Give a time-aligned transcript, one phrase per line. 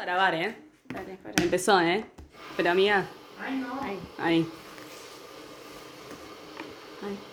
[0.00, 0.56] A grabar, ¿eh?
[0.86, 1.18] Dale.
[1.42, 2.02] Empezó, ¿eh?
[2.56, 3.04] Pero amiga,
[3.38, 3.78] Ay, no.
[3.82, 3.98] Ay.
[4.18, 4.48] ahí.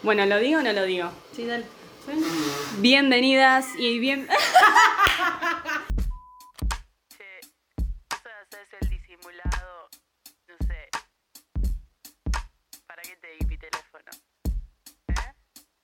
[0.04, 1.10] Bueno, ¿lo digo o no lo digo?
[1.32, 1.64] Sí, dale.
[2.80, 4.28] Bienvenidas y bien...
[7.08, 9.88] Che, eso de hacerse el disimulado,
[10.50, 10.90] no sé.
[12.86, 14.12] ¿Para qué te di mi teléfono?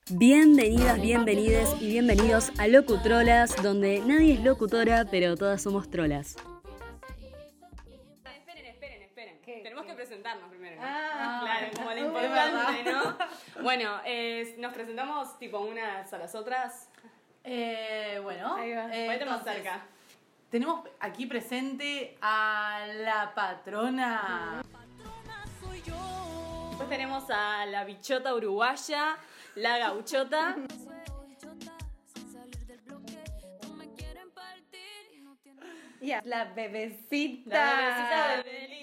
[0.10, 6.36] Bienvenidas, bienvenides y bienvenidos a Locutrolas, donde nadie es locutora, pero todas somos trolas.
[10.84, 13.18] Ah, claro, como lo es importante, ¿no?
[13.64, 16.90] Bueno, eh, nos presentamos tipo unas a las otras.
[17.44, 18.86] Eh, bueno, Ahí va.
[18.96, 19.82] eh, Ponete más entonces, cerca.
[20.50, 24.62] Tenemos aquí presente a la patrona.
[26.70, 29.18] Después tenemos a la bichota uruguaya,
[29.56, 30.56] la gauchota.
[36.02, 37.50] Y a la bebecita.
[37.56, 38.83] La bebecita de Beli.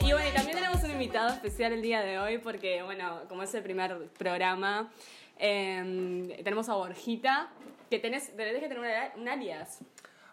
[0.00, 3.52] Y bueno, también tenemos un invitado especial el día de hoy porque, bueno, como es
[3.54, 4.90] el primer programa,
[5.38, 7.50] eh, tenemos a Borjita,
[7.90, 9.80] que tenés, tenés que tener una- un alias.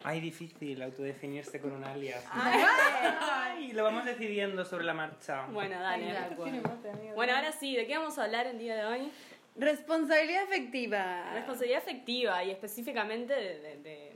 [0.03, 2.23] Ay, difícil autodefinirse con un alias.
[2.31, 5.45] Ay, lo vamos decidiendo sobre la marcha.
[5.47, 6.15] Bueno, dale.
[6.15, 6.35] Ay,
[7.15, 9.11] Bueno, ahora sí, ¿de qué vamos a hablar el día de hoy?
[9.55, 11.31] Responsabilidad afectiva.
[11.33, 14.14] Responsabilidad afectiva y específicamente de- de- de-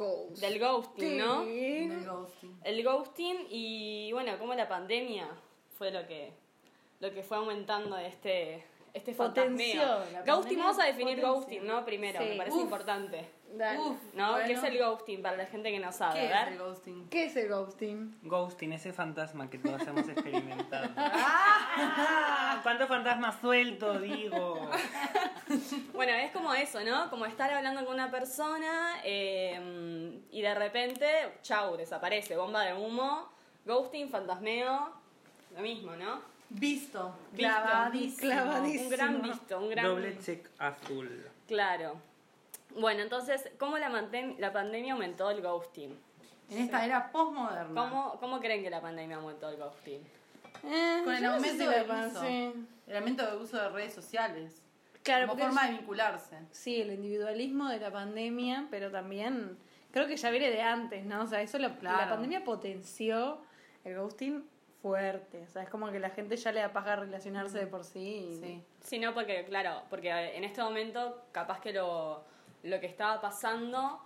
[0.00, 0.40] Ghost.
[0.40, 1.44] del ghosting, ¿no?
[1.44, 1.88] Sí.
[1.88, 2.60] Del ghosting.
[2.64, 5.28] El ghosting y bueno, como la pandemia
[5.78, 6.32] fue lo que
[7.00, 10.24] lo que fue aumentando este este Potenció, fantasmeo.
[10.26, 11.84] Ghosting, vamos a definir ghosting, ¿no?
[11.84, 12.28] Primero, Sí.
[12.30, 12.64] me parece Uf.
[12.64, 13.24] importante.
[13.52, 13.80] Dale.
[13.80, 14.32] Uf, ¿No?
[14.32, 14.46] bueno.
[14.46, 16.20] ¿Qué es el ghosting para la gente que no sabe?
[16.20, 17.08] ¿Qué a es el ghosting?
[17.08, 18.18] ¿Qué es el ghosting?
[18.22, 20.88] Ghosting, ese fantasma que todos hemos experimentado.
[21.76, 22.60] Ah.
[22.62, 24.70] ¿Cuántos fantasmas suelto, digo?
[25.92, 27.10] Bueno, es como eso, ¿no?
[27.10, 31.06] Como estar hablando con una persona eh, y de repente,
[31.42, 33.28] chau, desaparece, bomba de humo,
[33.66, 34.90] ghosting, fantasmeo,
[35.56, 36.20] lo mismo, ¿no?
[36.50, 37.14] Visto.
[37.32, 37.36] Visto.
[37.36, 38.32] Clavadísimo.
[38.32, 38.84] Clavadísimo.
[38.84, 41.26] Un gran visto, un gran Doble check azul.
[41.46, 42.09] Claro.
[42.76, 43.88] Bueno, entonces, ¿cómo la,
[44.38, 45.98] la pandemia aumentó el ghosting?
[46.50, 47.80] En esta era postmoderna.
[47.80, 50.00] ¿Cómo, ¿Cómo creen que la pandemia aumentó el ghosting?
[50.64, 52.66] Eh, Con el yo no sé aumento si del uso.
[52.88, 54.62] El aumento de uso de redes sociales.
[55.02, 56.36] Claro, como forma es- de vincularse.
[56.50, 59.56] Sí, el individualismo de la pandemia, pero también
[59.92, 61.22] creo que ya viene de antes, ¿no?
[61.22, 61.98] O sea, eso la, Claro.
[61.98, 63.40] la pandemia potenció
[63.84, 64.44] el ghosting
[64.82, 65.42] fuerte.
[65.44, 68.00] O sea, es como que la gente ya le da paja relacionarse de por sí.
[68.32, 68.64] y- Sí.
[68.80, 72.24] Sí, no, porque, claro, porque en este momento capaz que lo,
[72.62, 74.00] lo que estaba pasando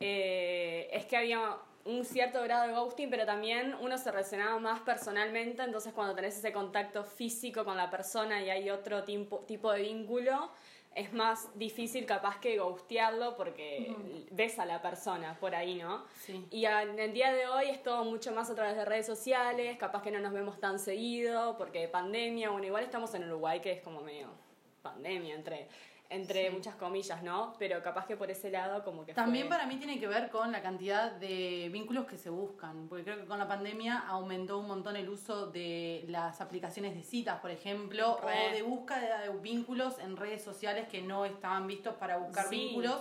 [0.00, 4.80] eh, es que había un cierto grado de ghosting, pero también uno se relacionaba más
[4.80, 9.70] personalmente, entonces cuando tenés ese contacto físico con la persona y hay otro tipo, tipo
[9.70, 10.50] de vínculo,
[10.94, 13.94] es más difícil capaz que ghostearlo porque
[14.30, 16.04] ves a la persona por ahí, ¿no?
[16.20, 16.46] Sí.
[16.50, 19.76] Y en el día de hoy es todo mucho más a través de redes sociales,
[19.76, 23.60] capaz que no nos vemos tan seguido porque de pandemia, bueno, igual estamos en Uruguay
[23.60, 24.28] que es como medio
[24.82, 25.68] pandemia entre
[26.14, 27.54] entre muchas comillas, ¿no?
[27.58, 30.30] Pero capaz que por ese lado como que También fue- para mí tiene que ver
[30.30, 34.58] con la cantidad de vínculos que se buscan, porque creo que con la pandemia aumentó
[34.58, 39.30] un montón el uso de las aplicaciones de citas, por ejemplo, o de búsqueda de
[39.38, 42.56] vínculos en redes sociales que no estaban vistos para buscar Sí.
[42.56, 43.00] vínculos,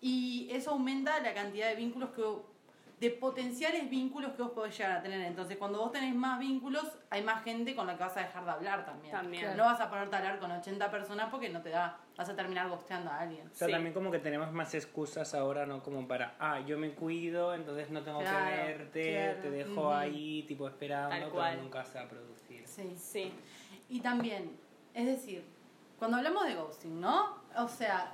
[0.00, 2.22] y eso aumenta la cantidad de vínculos que
[3.02, 5.20] de potenciales vínculos que vos podés llegar a tener.
[5.22, 8.44] Entonces, cuando vos tenés más vínculos, hay más gente con la que vas a dejar
[8.44, 9.10] de hablar también.
[9.12, 9.42] También.
[9.42, 9.56] Claro.
[9.56, 12.36] No vas a ponerte a hablar con 80 personas porque no te da, vas a
[12.36, 13.48] terminar gosteando a alguien.
[13.48, 13.72] O sea, Sí.
[13.72, 15.82] también como que tenemos más excusas ahora, ¿no?
[15.82, 19.38] Como para, ah, yo me cuido, entonces no tengo Claro, que verte, claro.
[19.40, 22.68] te dejo ahí, tipo, esperando, pero nunca se va a producir.
[22.68, 22.94] Sí.
[22.96, 23.32] Sí.
[23.88, 24.56] Y también,
[24.94, 25.44] es decir,
[25.98, 27.36] cuando hablamos de ghosting, ¿no?
[27.56, 28.12] O sea,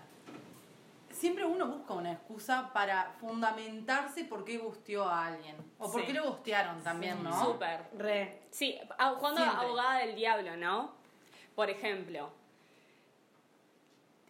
[1.18, 5.56] siempre uno busca una excusa para fundamentarse por qué gusteó a alguien.
[5.78, 6.06] O por Sí.
[6.06, 7.44] qué lo gustearon también, ¿no?
[7.44, 7.80] Súper.
[7.96, 8.42] Re.
[8.50, 8.78] Sí,
[9.16, 9.66] jugando a Siempre.
[9.66, 10.92] abogada del diablo, ¿no?
[11.54, 12.30] Por ejemplo,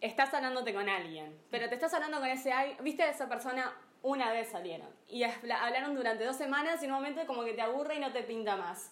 [0.01, 3.71] estás hablándote con alguien, pero te estás hablando con ese alguien, viste a esa persona
[4.01, 7.53] una vez salieron y habla- hablaron durante dos semanas y en un momento como que
[7.53, 8.91] te aburre y no te pinta más.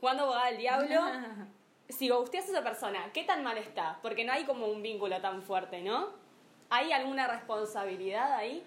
[0.00, 1.00] Jugando abogada del diablo,
[1.88, 3.98] si gusteas a esa persona, ¿qué tan mal está?
[4.02, 6.24] Porque no hay como un vínculo tan fuerte, ¿no?
[6.70, 8.64] ¿Hay alguna responsabilidad ahí?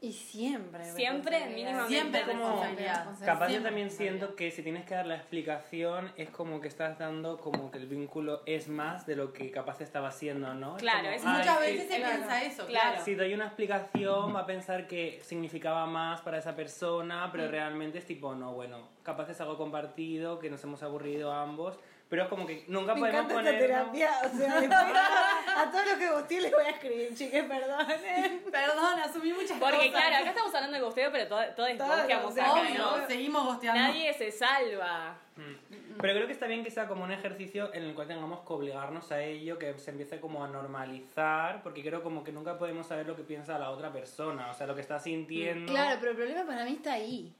[0.00, 0.84] Y siempre.
[0.84, 1.88] Siempre, mínimamente.
[1.88, 3.04] Siempre Como- responsabilidad.
[3.04, 3.16] Capaz yo
[3.52, 3.96] Siempre también responsabilidad.
[4.18, 7.78] siento que si tienes que dar la explicación es como que estás dando como que
[7.78, 10.76] el vínculo es más de lo que capaz estaba siendo, ¿no?
[10.76, 12.16] Es Claro, como, es- "Ah, Muchas veces se claro.
[12.16, 12.90] piensa eso, Claro.
[12.90, 13.04] claro.
[13.04, 17.32] Si doy una explicación va a pensar que significaba más para esa persona, Mm.
[17.32, 21.78] pero realmente es tipo, no, bueno, capaz es algo compartido, que nos hemos aburrido ambos,
[22.08, 23.54] pero es como que nunca Me podemos encanta poner...
[23.54, 24.10] esta terapia.
[24.24, 28.42] O sea, después a todos los que gusté les voy a escribir, chiques, perdonen.
[28.52, 29.90] Perdona, asumí muchas Porque cosas.
[29.90, 33.06] claro, acá estamos hablando de gusteo, pero todos todo gosteamos o sea, acá, Obvio, ¿no?
[33.06, 33.80] seguimos gosteando.
[33.80, 35.16] Nadie se salva.
[35.36, 35.74] Mm.
[36.00, 38.52] Pero creo que está bien que sea como un ejercicio en el cual tengamos que
[38.52, 42.86] obligarnos a ello, que se empiece como a normalizar, porque creo como que nunca podemos
[42.86, 45.72] saber lo que piensa la otra persona, o sea, lo que está sintiendo.
[45.72, 47.32] Claro, pero el problema para mí está ahí.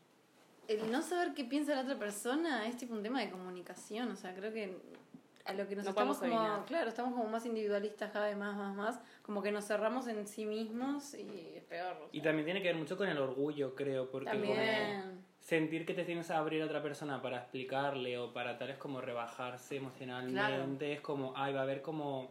[0.68, 4.10] El no saber qué piensa la otra persona es tipo un tema de comunicación.
[4.10, 4.76] O sea, creo que
[5.44, 8.56] a lo que nos No estamos como, claro, estamos como más individualistas cada vez más,
[8.56, 9.00] más, más.
[9.22, 11.96] Como que nos cerramos en sí mismos y es peor.
[12.02, 14.54] o Y también tiene que ver mucho con el orgullo, creo, porque como
[15.40, 18.78] sentir que te tienes a abrir a otra persona para explicarle o para tal es
[18.78, 22.30] como rebajarse emocionalmente, es como, ay, va a haber como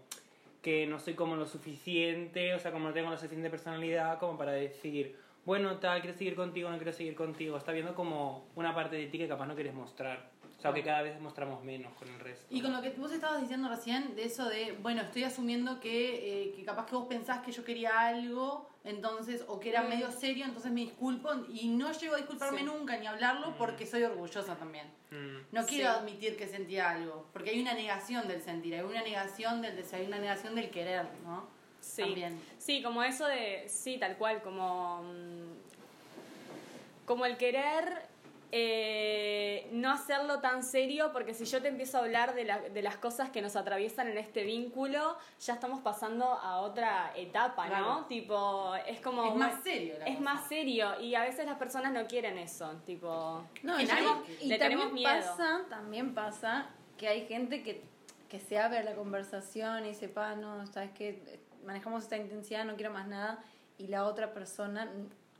[0.64, 4.38] que no soy como lo suficiente, o sea, como no tengo la suficiente personalidad como
[4.38, 5.16] para decir,
[5.46, 7.58] bueno, tal, quiero seguir contigo, no quiero seguir contigo.
[7.58, 10.32] Está viendo como una parte de ti que capaz no quieres mostrar.
[10.58, 12.46] O sea, que cada vez mostramos menos con el resto.
[12.50, 16.44] Y con lo que vos estabas diciendo recién, de eso de, bueno, estoy asumiendo que,
[16.46, 20.10] eh, que capaz que vos pensás que yo quería algo, entonces, o que era medio
[20.12, 22.64] serio, entonces me disculpo y no llego a disculparme Sí.
[22.66, 24.88] nunca ni a hablarlo porque soy orgullosa también.
[25.12, 25.54] Mm.
[25.54, 25.98] No quiero Sí.
[26.00, 30.00] admitir que sentía algo, porque hay una negación del sentir, hay una negación del deseo,
[30.00, 31.46] hay una negación del querer, ¿no?
[31.84, 32.02] Sí.
[32.04, 32.40] También.
[32.58, 33.66] Sí, como eso de.
[33.68, 35.04] Sí, tal cual, como.
[35.04, 38.12] mm, Como el querer.
[38.56, 42.82] eh, no hacerlo tan serio, porque si yo te empiezo a hablar de, la- de
[42.84, 47.70] las cosas que nos atraviesan en este vínculo, ya estamos pasando a otra etapa, ¿no?
[47.72, 48.06] Claro.
[48.08, 49.26] Tipo, es como.
[49.26, 50.22] Es más serio la Es cosa.
[50.24, 53.44] más serio, y a veces las personas no quieren eso, tipo.
[53.64, 55.30] No, y, tenemos- y le tenemos también miedo.
[55.32, 56.68] pasa, también pasa
[57.00, 57.82] que hay gente que,
[58.30, 62.66] que se abre a la conversación y dice, pa, no, sabes que manejamos esta intensidad,
[62.66, 63.44] no quiero más nada,
[63.78, 64.90] y la otra persona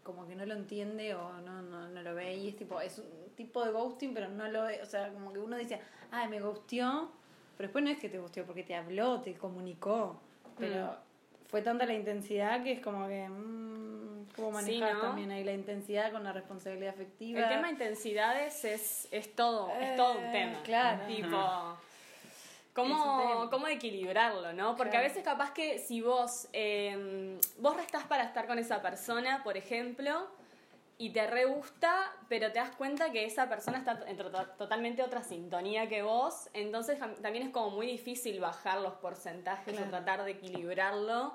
[0.04, 2.98] como que no lo entiende o no, no, no lo ve y es tipo, es
[3.00, 3.06] un
[3.38, 5.80] tipo de ghosting, pero no lo ve, o sea, como que uno dice,
[6.12, 7.10] ay, me ghosteó,
[7.56, 10.20] pero después no es que te ghosteó, porque te habló, te comunicó,
[10.58, 11.48] pero Mm.
[11.48, 15.02] fue tanta la intensidad que es como que, mm, ¿cómo Sí, manejar ¿no?
[15.02, 17.40] también ahí la intensidad con la responsabilidad afectiva?
[17.40, 20.64] El tema de intensidades es, es todo, es todo un Eh, tema.
[20.64, 21.06] claro.
[21.08, 21.78] Tipo,
[22.74, 24.76] ¿cómo, cómo equilibrarlo, no?
[24.76, 25.06] Porque Claro.
[25.06, 29.58] a veces capaz que si vos, eh, vos restás para estar con esa persona, por
[29.58, 30.28] ejemplo,
[30.98, 35.02] y te re gusta, pero te das cuenta que esa persona está en to- totalmente
[35.04, 39.88] otra sintonía que vos, entonces también es como muy difícil bajar los porcentajes Claro.
[39.88, 41.34] o tratar de equilibrarlo.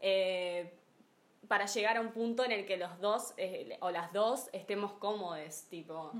[0.00, 0.72] eh,
[1.48, 4.92] para llegar a un punto en el que los dos eh, o las dos estemos
[4.94, 6.10] cómodos, tipo.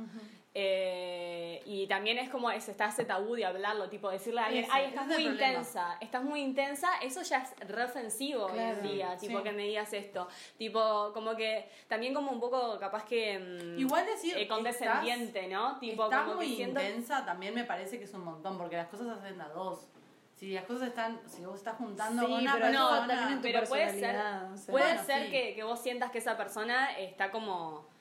[0.58, 4.64] Eh, y también es como es, está ese tabú de hablarlo, tipo decirle a alguien,
[4.64, 5.48] Ese, ay, estás es muy problema.
[5.52, 9.44] intensa, estás muy intensa, eso ya es re ofensivo hoy en Claro, día, tipo sí.
[9.44, 10.26] que me digas esto.
[10.56, 15.78] Tipo, como que, también como un poco capaz que mm, Igual decir, eh, condescendiente, ¿no?
[15.78, 18.76] Tipo, Está como muy que siento- intensa, también me parece que es un montón, porque
[18.76, 19.88] las cosas se hacen a dos.
[20.36, 23.36] Si las cosas están, si vos estás juntando Sí, con una pero persona, también en
[23.36, 24.72] tu pero puede ser, personalidad, o sea.
[24.72, 25.30] puede Bueno, ser sí.
[25.30, 27.94] que, que vos sientas que esa persona está como...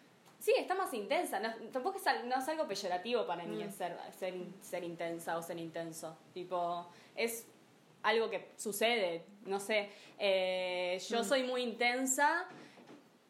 [0.45, 1.39] Sí, está más intensa.
[1.39, 5.42] No, tampoco es, no es algo peyorativo para mí el ser, ser, ser intensa o
[5.42, 6.15] ser intenso.
[6.36, 7.47] Tipo, es
[8.03, 9.25] algo que sucede.
[9.44, 9.89] No sé,
[10.19, 12.47] eh, yo soy muy intensa,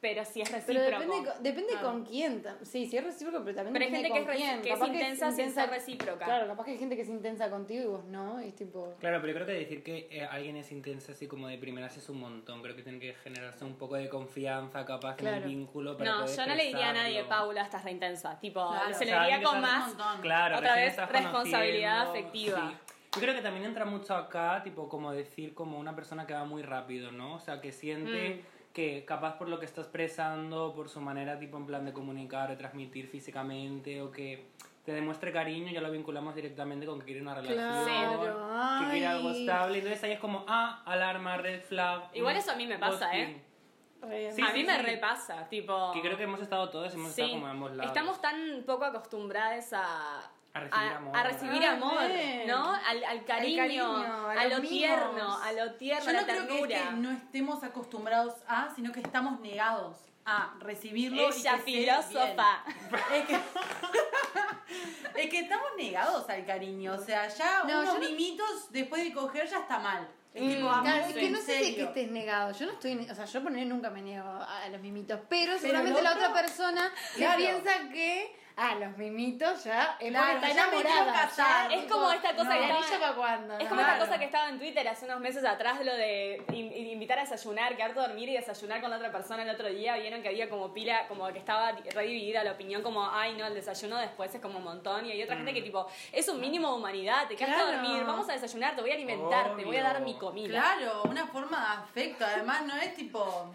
[0.02, 1.00] pero si es Pero recíproco.
[1.04, 1.88] depende, co- depende Claro.
[1.92, 2.44] con quién.
[2.64, 4.62] Sí, sí es recíproco, pero también Pero hay depende gente que es con quién.
[4.62, 6.26] que es intensa sin ser recíproca.
[6.26, 8.42] Claro, capaz que hay gente que es intensa contigo y vos no.
[8.42, 8.94] Y es tipo.
[9.00, 11.98] Claro, pero yo creo que decir que eh, alguien es intensa así como de primeras
[11.98, 12.62] es un montón.
[12.62, 15.38] Creo que tiene que generarse un poco de confianza capaz en Claro.
[15.38, 17.24] el vínculo para No, poder yo no le diría a nadie.
[17.24, 18.40] Paula, estás re intensa.
[18.40, 18.94] Tipo, Claro.
[18.94, 19.96] se le diría que con más...
[20.22, 22.70] Claro, Otra vez, responsabilidad afectiva.
[22.70, 22.94] sí.
[23.16, 26.44] Yo creo que también entra mucho acá, tipo, como decir como una persona que va
[26.44, 27.36] muy rápido, ¿no?
[27.36, 28.55] O sea, que siente Mm.
[28.76, 32.52] Que capaz por lo que está expresando, por su manera, tipo, en plan de comunicar
[32.52, 34.48] o transmitir físicamente, o que
[34.84, 39.08] te demuestre cariño, ya lo vinculamos directamente con que quiere una relación, Claro, que quiere
[39.08, 39.78] algo estable.
[39.78, 42.10] Entonces ahí es como, ah, alarma, red flag.
[42.14, 43.22] Igual eso a mí me pasa, ghosting.
[43.22, 44.32] ¿eh?
[44.36, 44.82] Sí, a mí sí, me sí.
[44.82, 45.92] repasa, tipo...
[45.94, 47.86] Que creo que hemos estado todos, hemos Sí, estado como en ambos lados.
[47.96, 50.32] estamos tan poco acostumbradas a...
[50.56, 51.18] A recibir amor.
[51.18, 52.48] a recibir Ah, amor, bien.
[52.48, 52.74] ¿no?
[52.74, 56.26] Al, al cariño, cariño, a, a lo tierno, a lo tierno, Yo a no la
[56.28, 56.90] creo que es ternura.
[56.90, 61.18] que no estemos acostumbrados a, sino que estamos negados a recibirlo.
[61.24, 62.64] y Ella, que sea filósofa.
[62.90, 63.04] bien.
[63.22, 63.36] Es que,
[65.24, 66.94] es que estamos negados al cariño.
[66.94, 70.08] O sea, ya No, unos no- mimitos después de coger ya está mal.
[70.34, 72.52] Es Mm, tipo, Claro, es que no sé si es que estés negado.
[72.54, 73.08] Yo no estoy.
[73.10, 75.20] O sea, yo poner nunca me niego a, a los mimitos.
[75.30, 77.38] Pero Pero seguramente la otra persona que Claro.
[77.38, 78.45] piensa que.
[78.58, 79.98] Ah, los mimitos ya.
[80.00, 81.30] Es Claro, porque está enamorada.
[81.36, 83.58] ya, Es como esta cosa no, que ¿El estaba- para cuándo?
[83.60, 84.06] Es como esta Claro.
[84.06, 87.22] cosa que estaba en Twitter hace unos meses atrás, lo de in- in- invitar a
[87.24, 89.98] desayunar, quedarte a dormir y desayunar con la otra persona el otro día.
[89.98, 93.54] Vieron que había como pila, como que estaba redividida la opinión, como, ay, no, el
[93.56, 95.06] desayuno después es como un montón.
[95.06, 97.82] Y hay otra gente que, tipo, es un mínimo de humanidad, te quedaste a Claro.
[97.82, 100.62] dormir, vamos a desayunar, te voy a alimentar, te voy a dar mi comida.
[100.62, 102.26] Claro, una forma de afecto.
[102.26, 103.54] Además, no es tipo.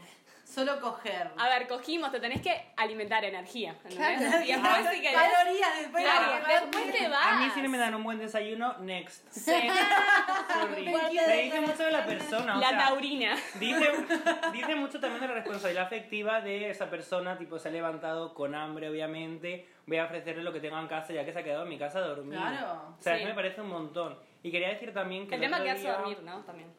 [0.51, 1.31] Solo coger.
[1.39, 3.71] A ver, cogimos, te tenés que alimentar energía.
[3.85, 3.97] ¿entendés?
[3.97, 4.45] Claro.
[4.45, 6.05] Y después si querés- Calorías después.
[6.05, 7.27] Claro, de- después te vas.
[7.27, 9.27] A mí si no me dan un buen desayuno, next.
[9.31, 9.53] Sí,
[10.53, 10.87] Sorry.
[10.87, 12.57] Dice mucho de la persona.
[12.57, 13.37] o la sea, taurina.
[13.59, 13.91] Dice,
[14.53, 18.55] dice mucho también de la responsabilidad afectiva de esa persona, tipo, se ha levantado con
[18.55, 21.63] hambre, obviamente, voy a ofrecerle lo que tenga en casa ya que se ha quedado
[21.65, 22.39] en mi casa a dormir.
[22.39, 22.95] Claro.
[22.99, 23.21] O sea, Sí.
[23.21, 24.19] eso me parece un montón.
[24.43, 26.41] Y quería decir también que El el, tema que hace día- dormir, ¿no?
[26.45, 26.73] También.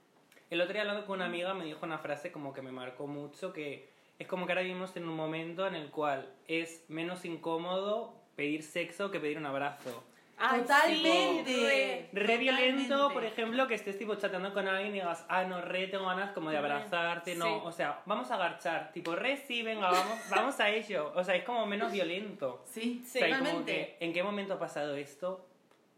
[0.52, 3.08] El otro día hablando con una amiga me dijo una frase como que me marcó
[3.08, 3.90] mucho, que
[4.20, 8.62] es como que ahora vivimos en un momento en el cual es menos incómodo pedir
[8.62, 10.04] sexo que pedir un abrazo.
[10.44, 11.46] Ay, Totalmente.
[11.54, 12.10] sí, re.
[12.14, 15.88] Re violento, por ejemplo, que estés tipo chateando con alguien y digas, ah, no, re,
[15.88, 17.52] tengo ganas como de abrazarte, no, Sí.
[17.64, 21.36] o sea, vamos a agarchar, tipo, re, sí, venga, vamos, vamos a ello, o sea,
[21.36, 22.64] es como menos violento.
[22.66, 25.46] Sí, O sea, como que, ¿en qué momento ha pasado esto?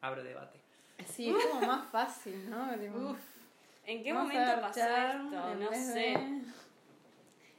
[0.01, 0.59] Abro debate.
[1.05, 2.69] Sí, es como más fácil, ¿no?
[3.11, 3.32] Uf.
[3.85, 5.55] ¿En qué vamos momento pasó esto?
[5.55, 5.93] No sé.
[5.93, 6.43] de-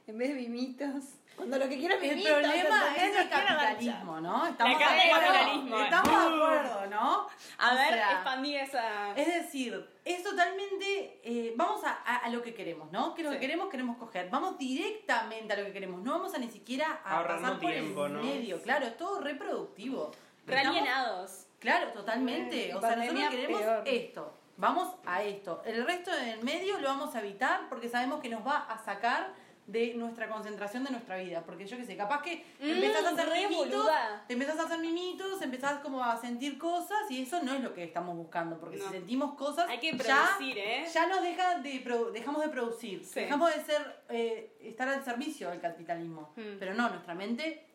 [0.07, 1.03] en vez de mimitos.
[1.35, 2.31] Cuando lo que quiero es El mimitos.
[2.33, 3.03] problema ¿entendés?
[3.03, 4.47] es el capitalismo, ¿no?
[4.47, 5.79] Estamos de capitalismo.
[5.79, 7.27] Estamos de acuerdo, ¿no?
[7.57, 9.11] A O ver, sea, expandí esa.
[9.17, 11.19] Es decir, es totalmente.
[11.23, 13.13] eh, vamos a, a- a lo que queremos, ¿no?
[13.13, 13.35] Que lo Sí.
[13.35, 14.29] que queremos, queremos coger.
[14.29, 16.01] Vamos directamente a lo que queremos.
[16.01, 18.23] No vamos a ni siquiera a Ahorrando pasar por tiempo, el ¿no?
[18.23, 18.61] medio.
[18.61, 20.11] Claro, es todo reproductivo.
[20.45, 21.47] Re Estamos- alienados.
[21.59, 22.65] Claro, totalmente.
[22.71, 23.83] Bueno, o sea, nosotros queremos peor.
[23.87, 24.37] esto.
[24.57, 25.61] Vamos a esto.
[25.65, 29.33] El resto del medio lo vamos a evitar porque sabemos que nos va a sacar
[29.67, 31.41] de nuestra concentración de nuestra vida.
[31.43, 34.23] Porque yo qué sé, capaz que Mm, empezás a hacer mimitos, boluda.
[34.27, 37.73] te empezás a hacer mimitos, empezás como a sentir cosas y eso no es lo
[37.73, 38.59] que estamos buscando.
[38.59, 38.85] Porque No.
[38.85, 40.85] si sentimos cosas, Hay que ya, ¿eh?
[40.93, 41.79] ya nos deja de
[42.13, 43.03] dejamos de producir.
[43.03, 43.21] Sí.
[43.21, 46.31] Dejamos de ser, eh, estar al servicio del capitalismo.
[46.35, 46.57] Mm.
[46.59, 47.65] Pero no, nuestra mente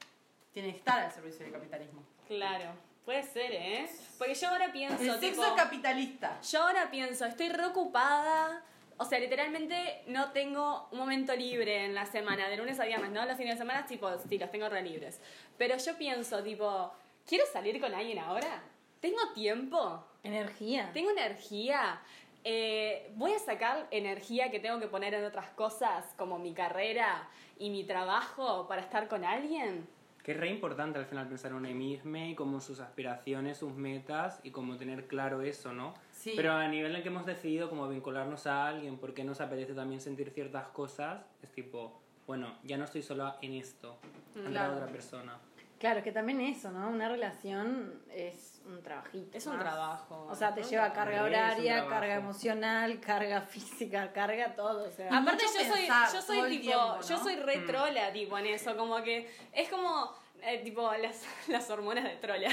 [0.53, 2.05] tiene que estar al servicio del capitalismo.
[2.29, 2.71] Claro.
[3.05, 3.89] Puede ser, ¿eh?
[4.19, 6.41] Porque yo ahora pienso, El sexo tipo, es capitalista.
[6.43, 8.63] Yo ahora pienso, estoy reocupada.
[8.99, 13.11] O sea, literalmente no tengo un momento libre en la semana, de lunes a viernes,
[13.11, 13.25] ¿no?
[13.25, 15.21] Los fines de semana, tipo, sí, los tengo re libres.
[15.57, 16.93] Pero yo pienso, tipo,
[17.27, 18.63] ¿quiero salir con alguien ahora?
[19.01, 20.05] ¿Tengo tiempo?
[20.23, 20.91] Energía.
[20.93, 22.03] ¿Tengo energía?
[22.45, 27.27] Eh, ¿Voy a sacar energía que tengo que poner en otras cosas, como mi carrera
[27.59, 29.89] y mi trabajo, para estar con alguien?
[30.23, 33.75] Que es re importante al final pensar en uno mismo y como sus aspiraciones, sus
[33.75, 35.95] metas y como tener claro eso, ¿no?
[36.13, 36.35] Sí.
[36.37, 40.01] Pero a nivel en que hemos decidido como vincularnos a alguien porque nos apetece también
[40.01, 43.97] sentir ciertas cosas, es tipo, bueno, ya no estoy sola en esto,
[44.37, 44.73] en Claro.
[44.73, 45.39] la otra persona.
[45.81, 46.91] Claro, que también eso, ¿no?
[46.91, 49.39] Una relación es un trabajito.
[49.39, 49.63] Es un más.
[49.65, 50.27] trabajo.
[50.31, 54.87] O sea, te lleva carga horaria, carga emocional, carga física, carga todo.
[54.87, 57.01] O sea, Aparte yo soy, yo soy tipo, tiempo, ¿no?
[57.01, 61.69] yo soy re trola, tipo, en eso, como que es como eh, tipo las, las
[61.71, 62.49] hormonas de trola.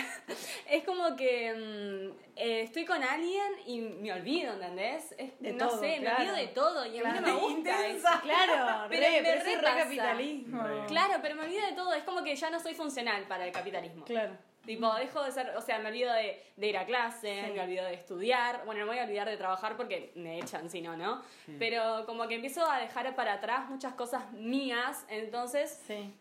[0.70, 5.14] es como que mm, eh, estoy con alguien y me olvido, ¿entendés?
[5.18, 6.18] Es- De no todo, sé, claro.
[6.20, 7.40] me olvido de todo y a mí no me Claro.
[7.40, 7.88] gusta.
[7.88, 8.08] Eso.
[8.22, 10.64] claro, Pero re, me pero es re capitalismo.
[10.64, 10.86] Re.
[10.88, 13.52] Claro, pero me olvido de todo, es como que ya no soy funcional para el
[13.52, 14.06] capitalismo.
[14.06, 14.38] Claro.
[14.66, 17.52] Tipo, dejo de ser, o sea, me olvido de, de ir a clase, Sí.
[17.54, 18.66] me olvido de estudiar.
[18.66, 21.22] Bueno, no me voy a olvidar de trabajar porque me echan si no, ¿no?
[21.58, 26.14] Pero como que empiezo a dejar para atrás muchas cosas mías, entonces Sí.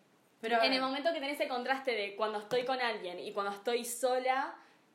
[0.49, 3.53] Pero, en el momento que tenés ese contraste de cuando estoy con alguien y cuando
[3.53, 4.55] estoy sola,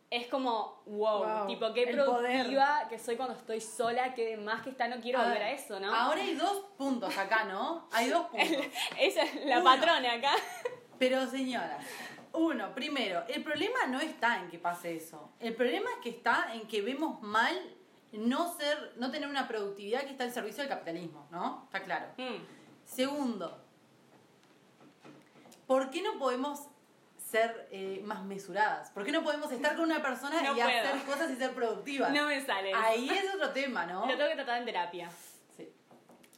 [0.10, 4.72] es como, wow, Wow, tipo, qué productiva que soy cuando estoy sola, que más que
[4.72, 5.94] está, no quiero a volver ver, a eso, ¿no?
[5.94, 7.88] Ahora hay dos puntos acá, ¿no?
[7.94, 8.66] Hay dos puntos.
[9.00, 9.64] Esa es la Uno.
[9.64, 10.34] patrona acá.
[11.00, 11.86] Pero señoras,
[12.34, 15.32] uno, primero, el problema no está en que pase eso.
[15.40, 17.58] El problema es que está en que vemos mal
[18.12, 21.64] no ser, no tener una productividad que está al servicio del capitalismo, ¿no?
[21.66, 22.08] Está claro.
[22.18, 22.44] Mm.
[22.84, 23.61] Segundo,
[25.72, 26.68] ¿por qué no podemos
[27.18, 28.90] ser eh, más mesuradas?
[28.92, 30.68] ¿Por qué no podemos estar con una persona No y puedo.
[30.68, 32.12] hacer cosas y ser productivas?
[32.12, 32.74] No me sale.
[32.74, 34.06] Ahí es otro tema, ¿no?
[34.06, 35.10] Lo tengo que tratar en terapia.
[35.56, 35.72] Sí.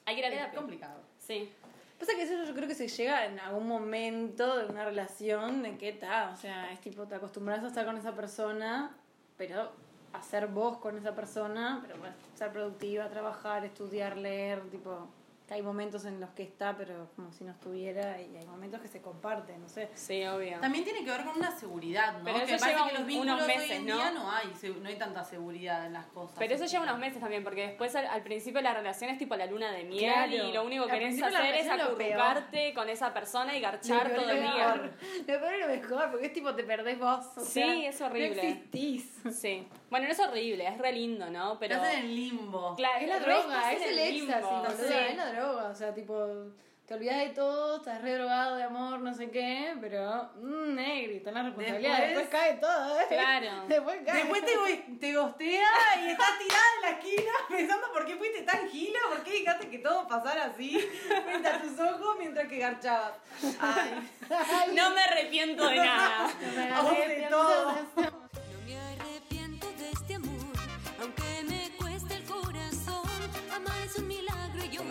[0.05, 0.59] Hay que ir a Es terapia.
[0.59, 0.99] complicado.
[1.17, 1.51] Sí.
[1.99, 5.77] Pasa que eso yo creo que se llega en algún momento de una relación en
[5.79, 8.91] que está, o sea, es tipo, te acostumbras a estar con esa persona,
[9.37, 9.71] pero
[10.11, 15.07] a ser vos con esa persona, pero bueno, ser productiva, trabajar, estudiar, leer, tipo,
[15.47, 18.79] que hay momentos en los que está, pero como si no estuviera, y hay momentos
[18.79, 19.89] que se comparten, no sé.
[19.93, 20.59] Sí, obvio.
[20.61, 22.23] También tiene que ver con una seguridad, ¿no?
[22.23, 23.95] Pero que eso lleva que los vínculos unos hoy meses, en ¿no?
[23.95, 26.35] día no hay, no hay tanta seguridad en las cosas.
[26.39, 29.35] Pero eso lleva unos meses también, porque después al, al principio la relación es tipo
[29.35, 30.31] la luna de miel Claro.
[30.33, 34.29] y lo único que querés hacer es acurrucarte con esa persona y garchar Lo todo
[34.31, 34.75] el día.
[34.75, 37.25] Lo peor es lo mejor, porque es tipo, te perdés vos.
[37.35, 38.35] o Sí, sea, es horrible.
[38.35, 39.13] No existís.
[39.33, 39.67] Sí.
[39.89, 41.57] Bueno, no es horrible, es re lindo, ¿no?
[41.59, 41.75] Pero.
[41.75, 42.75] Estás en el limbo.
[42.75, 44.93] Claro, Es la droga, es el limbo, éxtasis, boludo, sí.
[45.09, 46.51] es la droga, o sea, tipo,
[46.85, 51.17] te olvidas de todo, estás re drogado de amor, no sé qué, pero mmm, negri,
[51.17, 53.05] está la responsabilidad, Después- después, cae todo, ¿eh?
[53.09, 53.63] Claro.
[53.67, 54.15] Después cae.
[54.23, 55.67] Después te, te gostea
[56.05, 59.69] y estás tirada en la esquina pensando por qué fuiste tan gila, por qué dejaste
[59.69, 60.77] que todo pasara así
[61.23, 63.13] frente a tus ojos mientras que garchabas.
[63.59, 64.09] Ay,
[64.75, 66.29] No me arrepiento de nada.
[66.55, 68.12] Me a vos de arrepiento todo.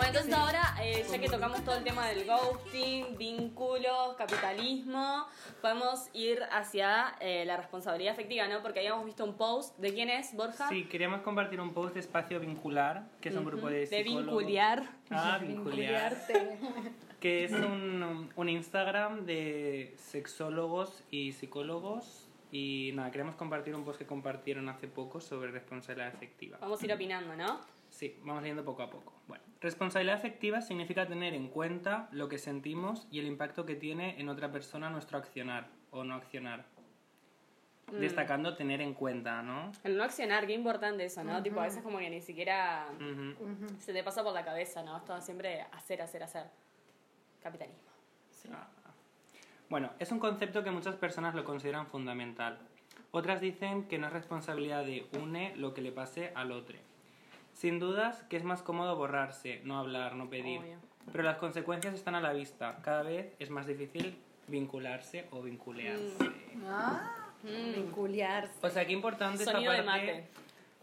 [0.02, 5.26] Bueno, entonces ahora, eh, ya que tocamos todo el tema del ghosting, vínculos, capitalismo,
[5.60, 8.62] podemos ir hacia eh, la responsabilidad afectiva, ¿no?
[8.62, 10.68] Porque habíamos visto un post, ¿de quién es, Borja?
[10.68, 14.26] Sí, queríamos compartir un post de Espacio Vincular, que es un grupo de De psicólogos.
[14.26, 14.82] vinculiar.
[15.10, 16.16] Ah, vincular.
[17.20, 22.28] Que es un, un Instagram de sexólogos y psicólogos.
[22.50, 26.58] Y nada, queremos compartir un post que compartieron hace poco sobre responsabilidad afectiva.
[26.60, 27.60] Vamos a ir opinando, ¿no?
[27.92, 29.12] Sí, vamos leyendo poco a poco.
[29.28, 34.18] Bueno, responsabilidad afectiva significa tener en cuenta lo que sentimos y el impacto que tiene
[34.18, 36.64] en otra persona nuestro accionar o no accionar.
[37.92, 37.98] Mm.
[38.00, 39.72] Destacando tener en cuenta, ¿no?
[39.84, 41.42] El no accionar, qué importante eso, ¿no?
[41.42, 42.88] Tipo, a veces como que ni siquiera
[43.78, 44.96] se te pasa por la cabeza, ¿no?
[44.96, 46.46] Es todo siempre hacer, hacer, hacer.
[47.42, 47.90] Capitalismo.
[48.52, 48.68] Ah.
[49.68, 52.58] Bueno, es un concepto que muchas personas lo consideran fundamental.
[53.10, 56.78] Otras dicen que no es responsabilidad de une lo que le pase al otro.
[57.62, 60.58] Sin dudas que es más cómodo borrarse, no hablar, no pedir.
[60.58, 60.78] Obvio.
[61.12, 62.80] Pero las consecuencias están a la vista.
[62.82, 66.28] Cada vez es más difícil vincularse o vinculearse.
[66.66, 68.66] Ah, vincularse.
[68.66, 70.28] O sea, qué importante esta Sonido de parte, mate.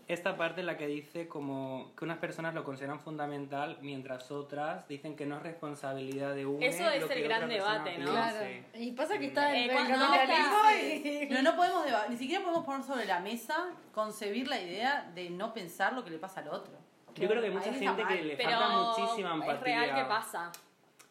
[0.09, 4.87] Esta parte en la que dice como que unas personas lo consideran fundamental mientras otras
[4.87, 6.65] dicen que no es responsabilidad de uno.
[6.65, 8.09] Eso es lo el que gran debate, ¿no?
[8.11, 8.37] Claro.
[8.73, 11.27] Y pasa que está Eh, el cuando- capitalismo Sí.
[11.29, 11.29] y...
[11.33, 15.29] No, no podemos deba- ni siquiera podemos poner sobre la mesa concebir la idea de
[15.29, 16.73] no pensar lo que le pasa al otro.
[17.15, 18.69] Yo creo que hay mucha gente que le Pero falta
[19.01, 19.53] muchísima empatía.
[19.53, 20.51] es real que pasa.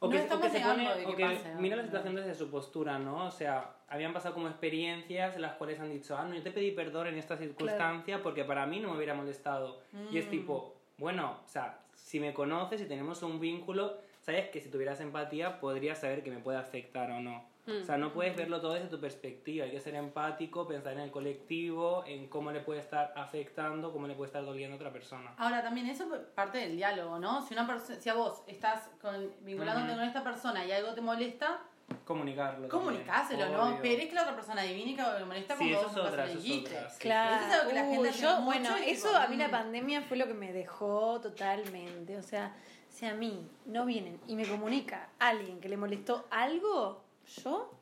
[0.00, 1.60] O No que, o estamos que se pone, de o que que pase, ¿no?
[1.60, 3.26] mira la situación desde su postura, ¿no?
[3.26, 6.50] O sea, habían pasado como experiencias en las cuales han dicho, ah, no, yo te
[6.52, 9.80] pedí perdón en esta circunstancia porque para mí no me hubiera molestado.
[10.10, 10.16] Y Mm.
[10.18, 14.70] es tipo, bueno, o sea, si me conoces, si tenemos un vínculo, sabes que si
[14.70, 17.44] tuvieras empatía podrías saber que me puede afectar o no.
[17.68, 21.00] O sea, no puedes verlo todo desde tu perspectiva, hay que ser empático, pensar en
[21.00, 24.92] el colectivo, en cómo le puede estar afectando, cómo le puede estar doliendo a otra
[24.92, 25.34] persona.
[25.36, 27.42] Ahora, también eso es parte del diálogo, ¿no?
[27.46, 29.98] Si, una si a vos estás con, vinculándote Ujú.
[29.98, 31.60] con esta persona y algo te molesta,
[32.04, 32.68] Comunicarlo.
[32.68, 33.62] comunicáselo, ¿no?
[33.64, 33.74] obvio.
[33.76, 36.26] Esperés que la otra persona adivine que le molesta Sí, cuando eso vos es otra,
[36.26, 36.76] lo es dijiste.
[36.76, 36.98] otra, sí.
[37.00, 39.26] Claro, Eso es algo que la gente hace yo, mucho bueno, y eso tipo, a
[39.28, 39.50] mí la mm.
[39.50, 42.16] pandemia fue lo que me dejó totalmente.
[42.16, 42.54] O sea,
[42.90, 47.74] si a mí no vienen y me comunica alguien que le molestó algo, yo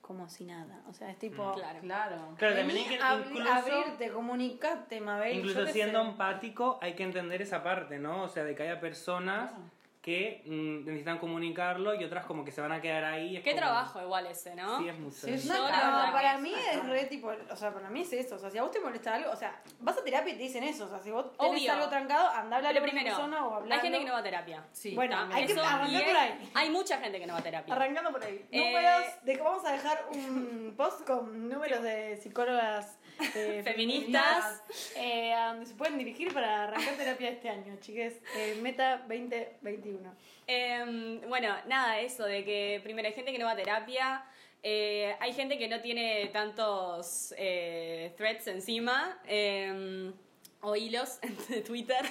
[0.00, 0.82] como si nada.
[0.88, 1.80] O sea, es tipo, Claro.
[1.80, 2.16] Claro.
[2.38, 5.36] Claro, también hay que abri- incluso, abrirte, comunicarte, Mabel.
[5.38, 6.08] incluso siendo sé.
[6.10, 8.22] empático hay que entender esa parte, ¿no?
[8.22, 9.64] O sea, de que haya personas Claro.
[10.06, 13.36] Que mm, necesitan comunicarlo y otras como que se van a quedar ahí.
[13.36, 14.78] es Qué como- trabajo igual ese, ¿no?
[14.78, 15.16] Sí, es mucho.
[15.16, 18.36] Sí, es verdad No, para mí es re tipo, o sea, para mí es eso,
[18.36, 20.44] o sea, si a vos te molesta algo, o sea, vas a terapia y te
[20.44, 21.72] dicen eso, o sea, si vos tenés Obvio.
[21.72, 23.82] algo trancado, anda a hablar con primero, persona o hay hablarlo.
[23.82, 24.64] gente que no va a terapia.
[24.70, 24.94] Sí.
[24.94, 25.38] Bueno, También.
[25.40, 26.50] hay que Eso, arrancar por hay- ahí.
[26.54, 27.74] Hay mucha gente que no va a terapia.
[27.74, 28.46] Arrancando por ahí.
[28.52, 32.96] Eh, Números de vamos a dejar un post con números de psicólogas
[33.34, 34.62] eh, Feministas.
[34.96, 38.20] eh, a donde se pueden dirigir para arrancar terapia este año, chiques.
[38.36, 40.14] Eh, meta 2021.
[40.46, 44.24] Em, bueno, nada, eso de que primero hay gente que no va a terapia,
[44.62, 49.18] eh, hay gente que no tiene tantos threads encima.
[50.60, 52.04] O hilos de Twitter,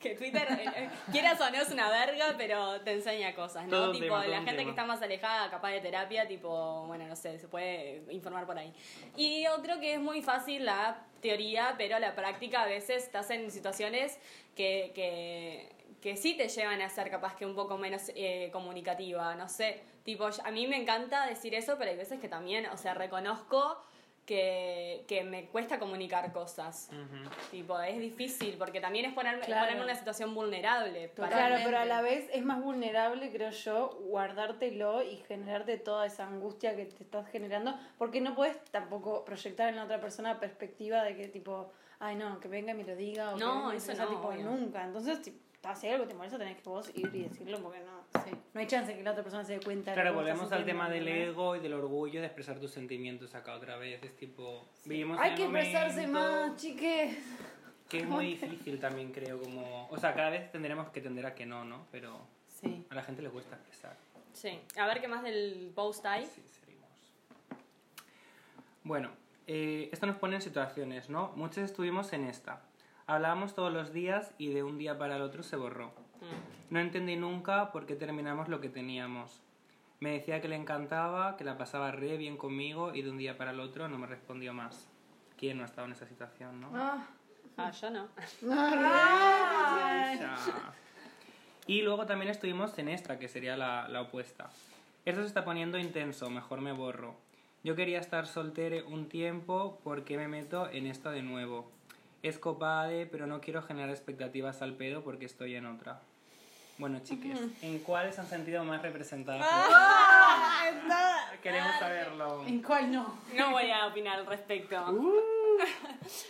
[0.00, 3.70] que Twitter, eh, eh, quieras o no, es una verga, pero te enseña cosas, ¿no?
[3.70, 4.70] Todo tipo, tema, la gente que tema.
[4.70, 8.72] está más alejada, capaz de terapia, tipo, bueno, no sé, se puede informar por ahí.
[9.16, 13.50] Y otro que es muy fácil la teoría, pero la práctica a veces estás en
[13.50, 14.18] situaciones
[14.54, 15.68] que, que,
[16.00, 19.82] que sí te llevan a ser capaz que un poco menos eh, comunicativa, no sé.
[20.04, 23.82] Tipo, a mí me encanta decir eso, pero hay veces que también, o sea, reconozco
[24.32, 26.90] que, que me cuesta comunicar cosas.
[27.50, 29.62] Tipo, es difícil porque también es ponerme, Claro.
[29.62, 31.08] ponerme en una situación vulnerable.
[31.08, 36.04] para- Claro, pero a la vez es más vulnerable, creo yo, guardártelo y generarte toda
[36.04, 40.38] esa angustia que te estás generando, porque no puedes tampoco proyectar en la otra persona
[40.38, 43.68] perspectiva de que tipo, ay no, que venga y me lo diga, o No, que
[43.68, 44.42] me eso no, tipo, obvio.
[44.44, 44.84] nunca.
[44.84, 45.40] Entonces, si
[45.74, 48.30] si hay algo que te molesta, tenés que vos ir y decirlo, porque no, Sí.
[48.54, 49.90] no hay chance que la otra persona se dé cuenta.
[49.90, 53.54] de Claro, volvemos al tema del ego y del orgullo de expresar tus sentimientos acá
[53.54, 54.02] otra vez.
[54.02, 57.18] Es tipo, vivimos Hay en que el expresarse momento, más, chiques.
[57.88, 59.88] Que es muy difícil también, creo, como...
[59.90, 61.86] O sea, cada vez tendremos que tender a que no, ¿no?
[61.90, 62.18] Pero
[62.48, 62.84] Sí.
[62.90, 63.96] a la gente le cuesta expresar.
[64.32, 64.58] Sí.
[64.78, 66.24] A ver qué más del post hay.
[66.24, 66.88] Sí, seguimos.
[68.84, 69.10] Bueno,
[69.46, 71.32] eh, esto nos pone en situaciones, ¿no?
[71.36, 72.62] Muchos estuvimos en esta.
[73.08, 75.86] Hablábamos todos los días y de un día para el otro se borró.
[76.20, 76.74] Mm.
[76.74, 79.40] No entendí nunca por qué terminamos lo que teníamos.
[79.98, 83.36] Me decía que le encantaba, que la pasaba re bien conmigo y de un día
[83.38, 84.88] para el otro no me respondió más.
[85.38, 86.70] ¿Quién no ha estado en esa situación, no?
[86.74, 87.06] Ah,
[87.56, 88.06] Ah, yo no.
[88.42, 90.36] Ya.
[91.66, 94.48] Y luego también estuvimos en esta, que sería la, la opuesta.
[95.04, 97.16] Esto se está poniendo intenso, mejor me borro.
[97.64, 101.70] Yo quería estar soltere un tiempo, ¿por qué me meto en esta de nuevo?
[102.22, 106.00] Es copade, pero no quiero generar expectativas al pedo porque estoy en otra.
[106.78, 109.44] Bueno, chiques, ¿en cuáles han sentido más representadas?
[111.42, 112.46] Queremos saberlo.
[112.46, 113.18] ¿En cuál no?
[113.34, 114.76] No voy a opinar al respecto.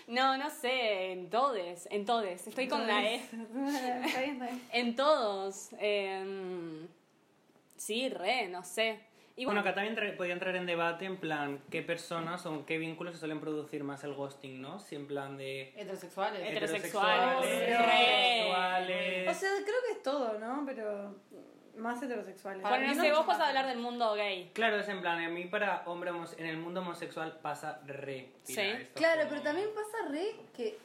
[0.07, 2.47] No, no sé, en todes, en todes.
[2.47, 3.21] Estoy con la E.
[4.73, 5.69] En todos.
[5.79, 6.89] em,
[7.77, 9.01] sí, re, no sé.
[9.39, 12.77] Y Bueno, bueno, acá también podía entrar en debate en plan qué personas o qué
[12.77, 14.81] vínculos se suelen producir más el ghosting, ¿no?
[14.81, 16.41] Si en plan de Heterosexuales.
[16.45, 19.29] Heterosexuales, heterosexuales.
[19.29, 20.65] O sea, creo que es todo, ¿no?
[20.67, 21.15] Pero
[21.77, 22.63] más heterosexuales.
[22.69, 24.51] bueno, no sé, vos vas a hablar del mundo gay.
[24.55, 28.33] Claro, es en plan, a mí para hombre en el mundo homosexual pasa re.
[28.43, 28.57] Sí.
[28.95, 30.77] Claro, como- pero también pasa re que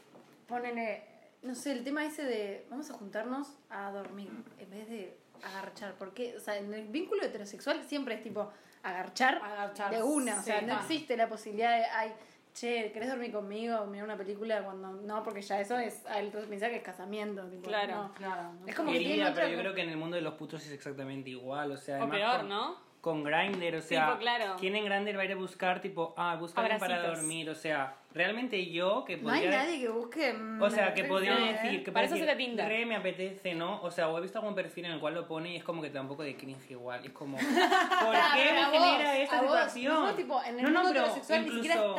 [0.48, 1.04] ponen,
[1.42, 5.96] no sé, el tema ese de vamos a juntarnos a dormir en vez de agarchar.
[5.98, 8.52] Porque, o sea, en el vínculo heterosexual siempre es tipo
[8.84, 10.40] agarchar, Agarchar, de una.
[10.40, 10.80] O sea, no ah.
[10.82, 12.14] existe la posibilidad de, ay,
[12.54, 13.86] che, ¿querés dormir conmigo?
[13.86, 17.44] Mirar una película cuando no, porque ya eso es, el otro piensa que es casamiento.
[17.50, 17.96] Tipo, Claro.
[17.96, 18.14] no.
[18.14, 18.54] Claro.
[18.54, 20.64] no Es como que pero otra- yo creo que en el mundo de los putos
[20.66, 22.93] es exactamente igual, o sea, O peor, con, ¿no?
[23.04, 24.56] Con Grindr, o sea, Tipo, claro.
[24.58, 27.50] ¿quién en Grindr va a ir a buscar, tipo, ah, busca alguien para dormir?
[27.50, 29.58] O sea, realmente yo que No hay podría...
[29.66, 30.32] nadie que busque.
[30.32, 31.52] mm, O sea, que podría ¿eh?
[31.52, 32.66] decir que Para eso decir, se te Tinder.
[32.66, 33.82] re me apetece, ¿no?
[33.82, 35.82] O sea, o he visto algún perfil en el cual lo pone y es como
[35.82, 37.04] que te da un poco de cringe igual.
[37.04, 39.94] Es como, ¿por qué me vos, genera esta a vos, situación?
[39.96, 41.96] no, tipo, en el no, no, mundo pero incluso,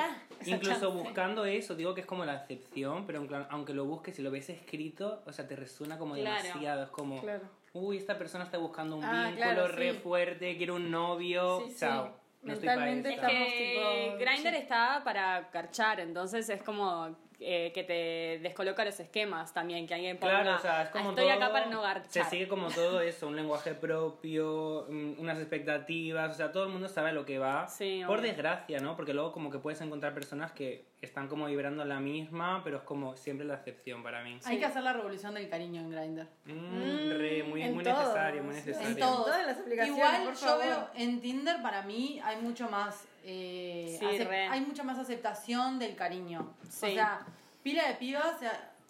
[0.47, 4.31] incluso buscando eso, digo que es como la excepción, pero aunque lo busques y lo
[4.31, 6.43] ves escrito, o sea, te resuena como Claro.
[6.43, 6.85] demasiado.
[6.85, 7.43] Es como, Claro.
[7.75, 9.99] Uy, esta persona está buscando un Ah, vínculo claro, re sí.
[9.99, 11.77] fuerte, quiere un novio, Sí, sí.
[11.81, 12.17] chao.
[12.43, 13.15] No estoy para Mentalmente.
[13.15, 14.57] Es que tipo- Grindr sí.
[14.57, 20.19] está para carchar, entonces es como eh, que te descoloca los esquemas también, que alguien
[20.19, 22.31] ponga, Claro, o sea, es como "Ah, estoy todo, acá para no Se garchar.
[22.31, 26.89] sigue como todo eso, un lenguaje propio, mm, unas expectativas, o sea, todo el mundo
[26.89, 27.67] sabe a lo que va.
[27.69, 28.29] Sí, por obvio.
[28.31, 28.97] desgracia, ¿no?
[28.97, 32.83] Porque luego como que puedes encontrar personas que están como vibrando la misma, pero es
[32.85, 34.39] como siempre la excepción para mí.
[34.47, 36.27] Hay que hacer la revolución del cariño en Grindr.
[36.47, 37.99] Mm, re, muy, en muy todos.
[37.99, 38.89] necesario, muy necesario.
[38.89, 39.25] En todo.
[39.25, 40.65] todas las aplicaciones, Igual por yo favor.
[40.65, 45.97] veo en Tinder para mí hay mucho más eh, Sí, hay mucha más aceptación del
[45.97, 46.55] cariño.
[46.69, 46.87] Sí.
[46.87, 47.27] O sea,
[47.63, 48.37] pila de pibas,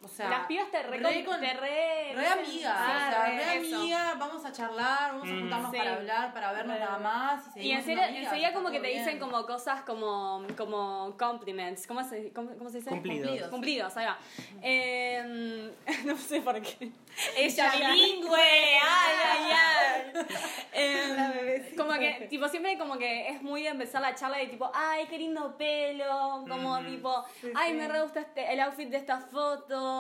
[0.05, 3.37] o sea, Las pibas te re, con- te re, Re amigas, Ah, o sea, re
[3.37, 5.41] re amigas, vamos a charlar, vamos a Mm.
[5.41, 5.77] juntarnos Sí.
[5.79, 7.57] para hablar, para vernos nada más.
[7.57, 8.07] Y, Y en enseguida
[8.49, 11.87] está como que te dicen como cosas como, como compliments.
[11.87, 12.91] ¿Cómo se, cómo, cómo se dice?
[12.91, 13.25] Cumplidos.
[13.29, 13.51] Cumplidos.
[13.51, 14.19] Cumplidos, ahí va.
[14.63, 15.73] Eh,
[16.05, 16.91] no sé por qué.
[17.37, 18.39] Ella bilingüe,
[18.83, 20.27] ay, ay, ay.
[20.77, 24.69] Eh, como que, tipo, siempre como que es muy de empezar la charla de tipo,
[24.75, 29.19] ay, qué lindo pelo, como tipo, ay, me re gusta este, el outfit de esta
[29.21, 29.94] foto,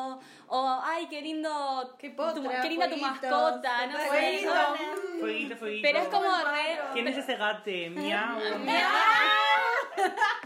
[0.48, 4.06] o ay, qué lindo, Qué tu- potra, qué linda tu mascota, no sé.
[4.08, 4.54] fueguitos.
[4.54, 5.20] ¿no?
[5.20, 5.82] Fueguito, fueguito.
[5.82, 6.78] Pero es como re...
[6.92, 7.90] ¿Quién es ese gate?
[7.90, 8.38] Miau.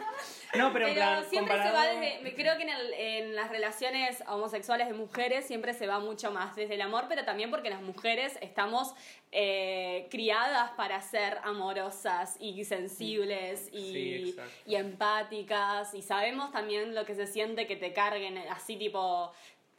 [0.54, 2.20] No, pero Pero en plan, siempre se va comparado- desde.
[2.22, 6.30] me- Creo que en, el- en las relaciones homosexuales de mujeres siempre se va mucho
[6.30, 8.94] más desde el amor, pero también porque las mujeres estamos
[9.30, 17.04] eh, criadas para ser amorosas y sensibles y, Sí, y empáticas y sabemos también lo
[17.04, 19.32] que se siente que te carguen así tipo.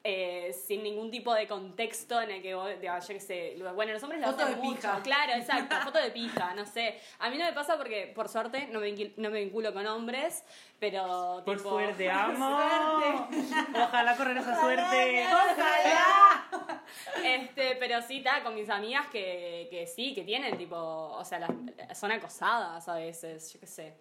[0.04, 3.92] Eh, sin ningún tipo de contexto en el que vos, digo, yo qué sé, bueno,
[3.92, 5.02] los hombres lo Foto hacen de mucho, pija.
[5.04, 6.98] claro, exacto, foto de pija, no sé.
[7.20, 9.86] A mí no me pasa porque, por suerte, no me, vincu- no me vinculo con
[9.88, 10.44] hombres,
[10.80, 12.58] pero Por tipo, suerte, amo.
[13.76, 15.26] Ojalá correr esa suerte.
[17.24, 21.40] Este, pero sí, está con mis amigas que, que sí, que tienen tipo, o sea,
[21.40, 23.94] las- son acosadas a veces, yo qué sé.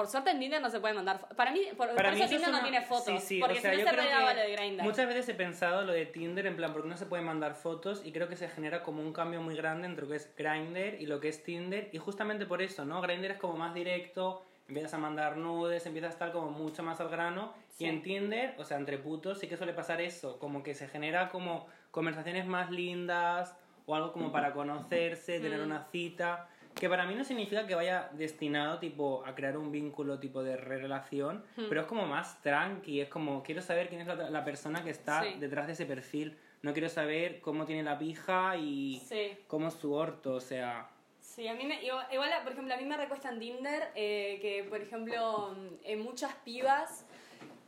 [0.00, 1.28] Por suerte en Tinder no se puede mandar.
[1.36, 3.04] Para mí, por, por Para mí eso eso es Tinder no tiene fotos.
[3.04, 4.82] Sí, sí, porque o sea, si yo no se regaba lo de Grindr.
[4.82, 8.00] Muchas veces he pensado lo de Tinder en plan, porque no se puede mandar fotos
[8.02, 10.94] y creo que se genera como un cambio muy grande entre lo que es Grindr
[10.98, 13.02] y lo que es Tinder y justamente por eso, ¿no?
[13.02, 16.98] Grindr es como más directo, empiezas a mandar nudes, empiezas a estar como mucho más
[17.02, 17.84] al grano Sí.
[17.84, 20.88] y en Tinder, o sea, entre putos sí que suele pasar eso, como que se
[20.88, 25.64] genera como conversaciones más lindas o algo como para conocerse, tener Mm.
[25.64, 26.48] una cita.
[26.74, 30.56] Que para mí no significa que vaya destinado tipo a crear un vínculo tipo de
[30.56, 31.64] re- relación, Hmm.
[31.68, 34.90] pero es como más tranqui, es como quiero saber quién es la, la persona que
[34.90, 35.34] está Sí.
[35.38, 36.38] detrás de ese perfil.
[36.62, 39.36] No quiero saber cómo tiene la pija y Sí.
[39.46, 40.88] cómo es su orto, o sea,
[41.20, 42.06] Sí, a mí me, igual,
[42.42, 45.54] por ejemplo, a mí me recuesta en Tinder eh, que, por ejemplo,
[45.84, 47.06] en muchas pibas,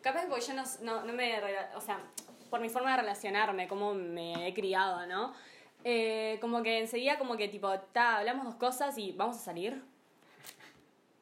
[0.00, 1.38] capaz porque yo no, no, no me,
[1.76, 2.00] o sea,
[2.50, 5.32] por mi forma de relacionarme, cómo me he criado, ¿no?
[5.84, 9.82] Eh, como que enseguida como que tipo, ta, hablamos dos cosas y vamos a salir.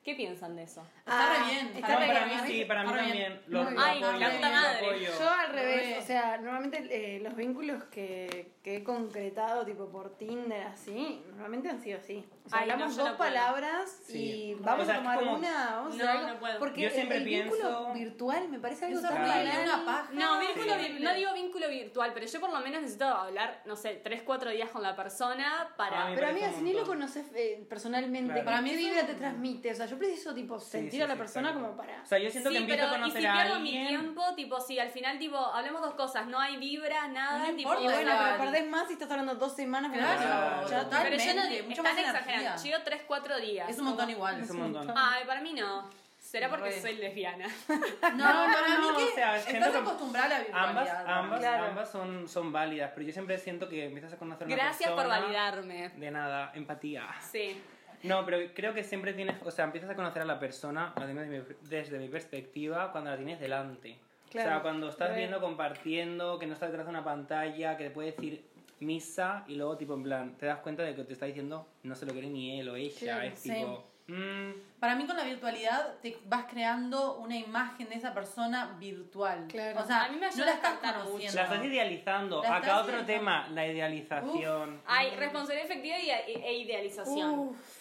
[0.03, 0.83] ¿Qué piensan de eso?
[1.01, 2.41] Está re bien, está No, re para bien.
[2.43, 3.43] mí sí, para mí Está también.
[3.49, 3.81] Lo, lo.
[3.81, 5.01] Ay, apoyo, la puta madre.
[5.19, 5.99] Yo al revés, Re.
[5.99, 11.69] o sea, normalmente eh, los vínculos que, que he concretado, tipo por Tinder, así, normalmente
[11.69, 12.25] han sido así.
[12.47, 13.31] O sea, Ay, hablamos dos no puedo.
[13.31, 14.19] palabras Sí.
[14.19, 16.27] y O vamos sea, a tomar como- una, vamos No, algo.
[16.29, 16.59] no puedo.
[16.59, 19.65] Porque Yo siempre el vínculo pienso- virtual me parece algo Es tan horrible, banal.
[19.65, 20.09] una paja.
[20.15, 20.81] No, vínculo Sí.
[20.81, 24.23] vir- no digo vínculo virtual, pero yo por lo menos necesito hablar, no sé, 3,
[24.23, 26.07] 4 días con la persona para...
[26.09, 28.43] Me Pero amiga, si ni lo conoces eh, personalmente.
[28.43, 29.71] ¿para mí vibra te transmite?
[29.71, 32.03] O sea, yo preciso tipo sentir sí, a la sí, persona como para...
[32.03, 33.68] O sea, yo siento sí, que empiezo pero a y si conocer a pierdo mi
[33.76, 33.88] alguien.
[33.88, 37.59] tiempo, tipo, si al final, tipo, hablemos dos cosas, no hay vibra, nada, No tipo...
[37.74, 38.37] importa, bueno, Claro.
[38.38, 41.18] pero perdés más si estás hablando dos semanas Claro, totalmente.
[41.18, 42.79] Pero yo no mucho están más exagerando, energía.
[42.79, 43.68] yo 3, 4 días.
[43.70, 44.40] Es un montón igual.
[44.40, 44.92] Es un montón.
[44.96, 45.88] Ay, para mí no.
[46.18, 46.81] Será porque Re.
[46.83, 47.46] soy lesbiana.
[48.14, 50.37] No, mí no, que o sea, estás acostumbrada a la
[50.68, 51.18] Ambas, virtualidad.
[51.18, 51.64] ambas, Claro.
[51.64, 54.90] ambas son, son válidas, pero yo siempre siento que empiezas a conocer a una Gracias
[54.90, 55.88] por persona- validarme.
[55.90, 57.09] De nada, empatía.
[57.20, 57.61] Sí.
[58.03, 61.29] No, pero creo que siempre tienes, o sea, empiezas a conocer a la persona, menos
[61.29, 63.99] desde mi, desde mi perspectiva, cuando la tienes delante.
[64.29, 67.85] O sea, Claro, cuando estás viendo, compartiendo, que no estás detrás de una pantalla, que
[67.85, 68.45] te puede decir
[68.79, 71.95] misa y luego tipo en plan, te das cuenta de que te está diciendo no
[71.95, 73.51] se lo quiere ni él o ella, Claro, es sí.
[73.51, 78.77] tipo, mm, Para mí con la virtualidad te vas creando una imagen de esa persona
[78.81, 79.47] virtual.
[79.49, 79.81] Claro.
[79.81, 81.35] O sea, A mí me no la estás conociendo.
[81.37, 82.43] la estás idealizando.
[82.43, 83.13] La Acá estás otro idealizando.
[83.13, 84.81] tema, la idealización.
[84.87, 87.39] Hay responsabilidad efectiva y, e idealización.
[87.39, 87.80] Uf.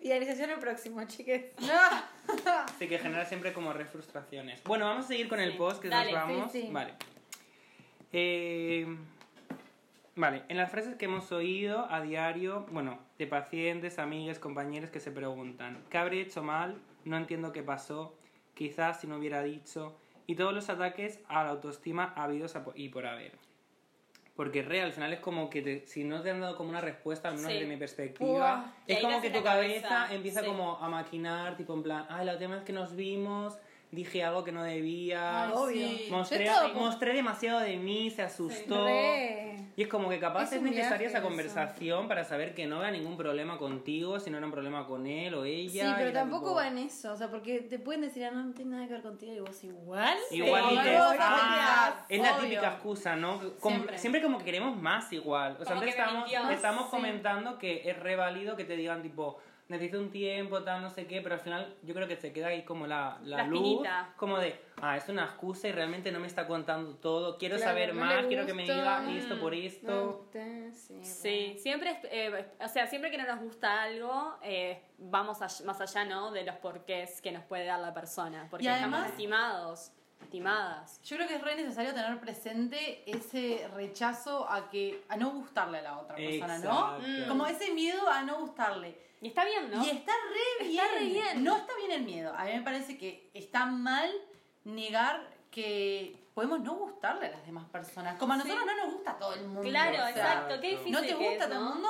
[0.00, 1.46] Idealización el próximo, chiques.
[2.66, 4.62] Así que genera siempre como re frustraciones.
[4.64, 5.58] Bueno, vamos a seguir con el Sí.
[5.58, 6.52] post que Dale, nos vamos.
[6.52, 6.68] sí, sí.
[6.72, 6.94] Vale.
[8.12, 8.86] Eh,
[10.14, 15.00] vale, en las frases que hemos oído a diario, bueno, de pacientes, amigas, compañeros que
[15.00, 16.80] se preguntan, ¿qué habré hecho mal?
[17.04, 18.14] No entiendo qué pasó.
[18.54, 19.96] Quizás si no hubiera dicho.
[20.26, 23.32] Y todos los ataques a la autoestima habidos y por haber.
[24.38, 26.80] Porque re, al final es como que te- si no te han dado como una
[26.80, 27.54] respuesta, al menos Sí.
[27.54, 30.46] desde mi perspectiva, es como que tu cabeza, cabeza, empieza sí.
[30.46, 33.58] como a maquinar, tipo en plan, ay, la última vez que nos vimos
[33.90, 35.88] dije algo que no debía, Ay, Obvio.
[35.88, 36.08] sí.
[36.10, 38.84] mostré, mostré demasiado de mí, se asustó.
[38.86, 39.56] Re.
[39.76, 41.26] Y es como que capaz Es es, necesaria esa eso.
[41.28, 45.06] conversación para saber que no vea ningún problema contigo, si no era un problema con
[45.06, 45.84] él o ella.
[45.84, 47.12] Sí, y pero era tampoco tipo- va en eso.
[47.12, 49.62] O sea, porque te pueden decir, ah, no tiene nada que ver contigo y vos
[49.64, 50.18] igual.
[50.32, 52.42] Igual Sí, dices, vos ah, es la Obvio.
[52.42, 53.38] típica excusa, ¿no?
[53.60, 53.98] Como- Siempre.
[53.98, 54.22] siempre.
[54.22, 55.52] como que queremos más igual.
[55.60, 56.90] O sea, Como antes estamos, estamos Sí.
[56.90, 61.06] comentando que es re válido que te digan tipo, necesito un tiempo, tal, no sé
[61.06, 63.86] qué, pero al final yo creo que se queda ahí como la, la, La luz,
[64.16, 67.70] como de, ah, es una excusa y realmente no me está contando todo, quiero Claro,
[67.72, 70.26] saber no más, quiero que me diga esto por esto.
[70.72, 75.64] sí, Sí, siempre, eh, o sea, siempre que no nos gusta algo, eh, vamos a-
[75.64, 76.30] más allá, ¿no?
[76.30, 78.46] De los porqués que nos puede dar la persona.
[78.50, 81.00] Porque Y estamos estimados, estimadas.
[81.04, 85.78] Yo creo que es re necesario tener presente ese rechazo a que a no gustarle
[85.78, 87.28] a la otra persona, ¿no?
[87.28, 89.07] Como ese miedo a no gustarle.
[89.20, 89.84] Y está bien, ¿no?
[89.84, 90.80] Y está re bien.
[90.84, 91.44] Está re bien.
[91.44, 92.32] No está bien el miedo.
[92.36, 94.10] A mí me parece que está mal
[94.64, 98.16] negar que podemos no gustarle a las demás personas.
[98.18, 99.62] Como a nosotros no nos gusta a todo el mundo.
[99.68, 100.60] Claro, o sea, exacto.
[100.60, 101.88] Qué difícil No te gusta es, todo el mundo.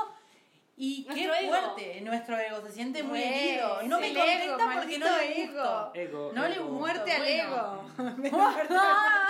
[0.80, 1.48] Y Nuestro qué ego.
[1.56, 3.82] fuerte nuestro ego, se siente muy Re, herido.
[3.82, 5.52] No es me contenta ego, porque no le ego.
[5.52, 5.90] gusto.
[5.94, 6.60] Ego, No le.
[6.60, 7.42] Muerte al Bueno.
[7.42, 7.82] ego.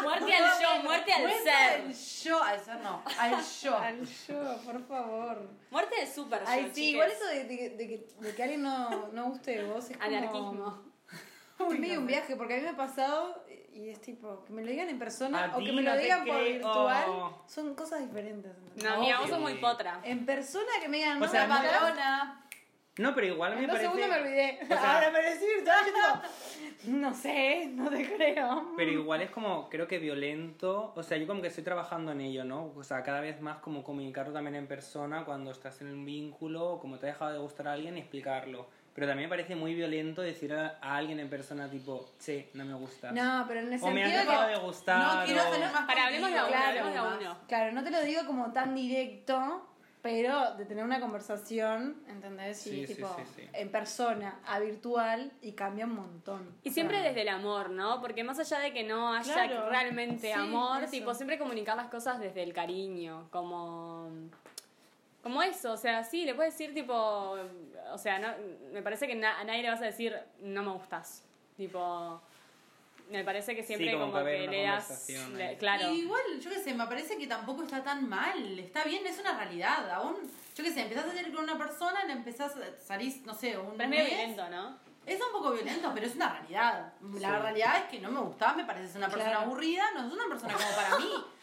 [0.03, 1.81] Muerte al yo, muerte al Muerte ser.
[1.81, 3.79] al yo, al ser no, al yo.
[3.89, 5.51] Al yo, por favor.
[5.71, 6.89] Muerte del super yo, Ay, sí, chiques.
[6.93, 9.97] igual eso de, de- de que, de que alguien no, no guste de vos es
[9.97, 10.07] como...
[10.09, 10.83] Anarquismo.
[11.73, 13.45] Es medio un viaje, porque a mí me ha pasado
[13.79, 15.97] y es tipo, que me lo digan en persona A o que me no lo
[16.01, 16.53] digan por creo.
[16.53, 17.07] virtual,
[17.47, 18.51] son cosas diferentes.
[18.57, 18.85] ¿entendés?
[18.85, 20.01] No, mira, vos sos muy potra.
[20.03, 22.45] En persona que me digan, O no, sea, Madonna.
[22.99, 24.03] No, pero igual a mí En me dos parece...
[24.03, 24.67] segundos me olvidé.
[24.67, 28.73] sea- Ahora me decís virtual, yo tipo, no sé, no te creo.
[28.77, 30.93] Pero igual es como, creo que violento.
[30.97, 32.73] O sea, yo como que estoy trabajando en ello, ¿no?
[32.77, 36.73] O sea, cada vez más como comunicarlo también en persona cuando estás en un vínculo,
[36.73, 38.67] o como te ha dejado de gustar a alguien y explicarlo.
[38.99, 42.65] Pero también me parece muy violento decir a, a alguien en persona, tipo, che, no
[42.65, 43.13] me gustas.
[43.13, 44.55] No, pero en el o me has sentido dejado que...
[44.55, 45.19] de gustar.
[45.21, 47.19] No quiero o- tener más Para, hablemos de a uno, contigo, hablemos de a además.
[47.21, 47.39] uno.
[47.47, 49.65] Claro, no te lo digo como tan directo,
[50.03, 52.67] pero de tener una conversación, ¿entendés?
[52.67, 53.49] Y Sí, sí, tipo, sí, sí.
[53.53, 56.57] en persona a virtual y cambia un montón.
[56.65, 58.01] Y siempre desde el amor, ¿no?
[58.01, 59.69] Porque más allá de que no haya Claro.
[59.71, 60.91] realmente Sí, amor, eso.
[60.91, 64.11] tipo, siempre comunicar las cosas desde el cariño, como...
[65.23, 68.29] Como eso, o sea, sí, le puedes decir tipo, o sea, no,
[68.73, 71.25] me parece que na- a nadie le vas a decir, no me gustas.
[71.57, 72.21] Tipo,
[73.11, 75.91] me parece que siempre como como, que le das, le- claro.
[75.91, 78.59] Y igual, yo qué sé, me parece que tampoco está tan mal.
[78.59, 79.91] Está bien, es una realidad.
[79.91, 80.17] Aún,
[80.55, 83.59] yo qué sé, empezás a salir con una persona, le empezás a salir, no sé,
[83.59, 84.77] un Pero es medio violento, ¿no?
[85.05, 86.93] Es un poco violento, pero es una realidad.
[87.15, 87.43] La Sí.
[87.43, 89.47] realidad es que no me gustaba, me parece una persona Claro.
[89.47, 91.11] aburrida, no es una persona como para mí.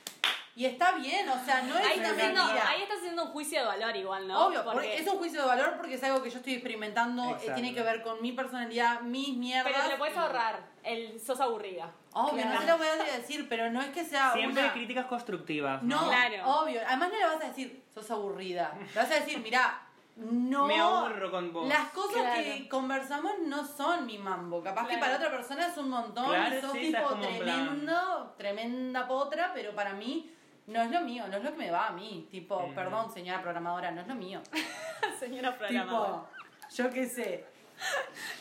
[0.58, 2.70] Y está bien, o sea, no es Ahí una estás, haciendo, mentira.
[2.70, 4.46] ahí estás haciendo un juicio de valor igual, ¿no?
[4.48, 7.52] Obvio, porque es un juicio de valor porque es algo que yo estoy experimentando, eh,
[7.56, 9.74] tiene que ver con mi personalidad, mis mierdas.
[9.74, 10.60] Pero te lo puedes y- ahorrar.
[10.82, 11.91] El sos aburrida.
[12.13, 14.72] Obvio, no se lo voy a decir, pero no es que sea Siempre una...
[14.72, 15.84] críticas constructivas.
[15.84, 16.62] No, No, Claro.
[16.62, 16.80] obvio.
[16.88, 18.74] Además no le vas a decir, sos aburrida.
[18.80, 19.82] Le vas a decir, mira,
[20.15, 20.68] no...
[20.68, 21.68] Me aburro con vos.
[21.68, 22.41] Las cosas Claro.
[22.41, 24.63] que conversamos no son mi mambo.
[24.63, 29.06] Capaz que para otra persona es un montón Claro, y sos sí, tipo tremendo, tremenda
[29.08, 30.32] potra, pero para mí
[30.67, 32.28] no es lo mío, no es lo que me va a mí.
[32.32, 34.41] Tipo, perdón, señora programadora, no es lo mío.
[35.19, 36.28] Señora tipo,
[36.73, 37.45] yo qué sé.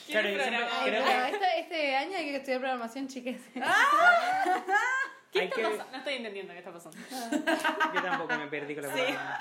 [0.06, 0.84] Claro, yo siempre programador?
[0.84, 3.40] creo Pero que este, este año hay que estudiar programación, chicas.
[5.32, 5.62] ¿Qué hay está que...
[5.62, 5.90] pasando?
[5.90, 6.96] No estoy entendiendo qué está pasando.
[7.94, 9.40] Yo tampoco me perdí con la palabra.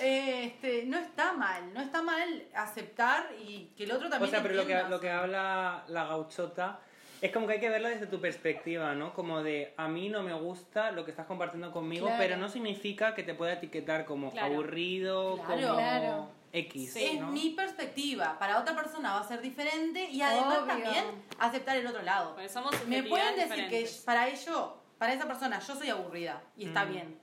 [0.00, 4.42] Este, no está mal, no está mal aceptar y que el otro O también sea,
[4.42, 6.80] pero lo que, lo que habla la gauchota
[7.20, 9.12] es como que hay que verlo desde tu perspectiva, ¿no?
[9.14, 12.22] Como de, a mí no me gusta lo que estás compartiendo conmigo, Claro.
[12.22, 14.54] pero no significa que te pueda etiquetar como Claro.
[14.54, 15.60] aburrido, Claro.
[15.62, 16.28] como Claro.
[16.52, 17.26] X, es ¿no?
[17.30, 20.66] mi perspectiva, para otra persona va a ser diferente y además Obvio.
[20.66, 21.04] también
[21.38, 22.32] aceptar el otro lado.
[22.34, 24.02] Porque somos Me pueden decir subjetividades que diferentes.
[24.04, 26.90] para ello, para esa persona, yo soy aburrida y está Mm.
[26.92, 27.20] bien.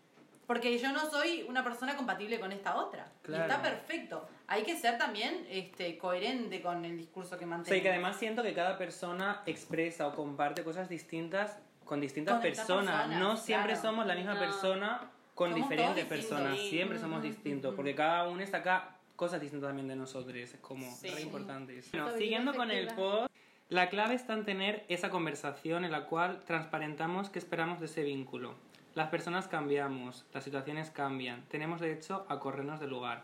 [0.48, 3.12] Porque yo no soy una persona compatible con esta otra.
[3.24, 3.44] Claro.
[3.44, 4.28] Y está perfecto.
[4.48, 7.68] Hay que ser también este, coherente con el discurso que O mantenemos.
[7.70, 12.42] sea, que además siento que cada persona expresa o comparte cosas distintas con distintas Con
[12.44, 12.96] personas.
[12.96, 13.88] personas, No siempre claro.
[13.90, 14.40] somos la misma No.
[14.40, 16.58] persona con Somos diferentes personas.
[16.58, 16.70] Sí.
[16.70, 20.36] Siempre somos distintos, porque cada uno saca cosas distintas también de nosotros.
[20.36, 21.10] Es como Sí.
[21.10, 21.78] re importante.
[21.78, 21.90] eso.
[21.92, 23.32] Bueno, siguiendo con el post,
[23.70, 28.04] la clave está en tener esa conversación en la cual transparentamos qué esperamos de ese
[28.04, 28.54] vínculo.
[28.96, 33.24] Las personas cambiamos, las situaciones cambian, tenemos derecho a corrernos del lugar,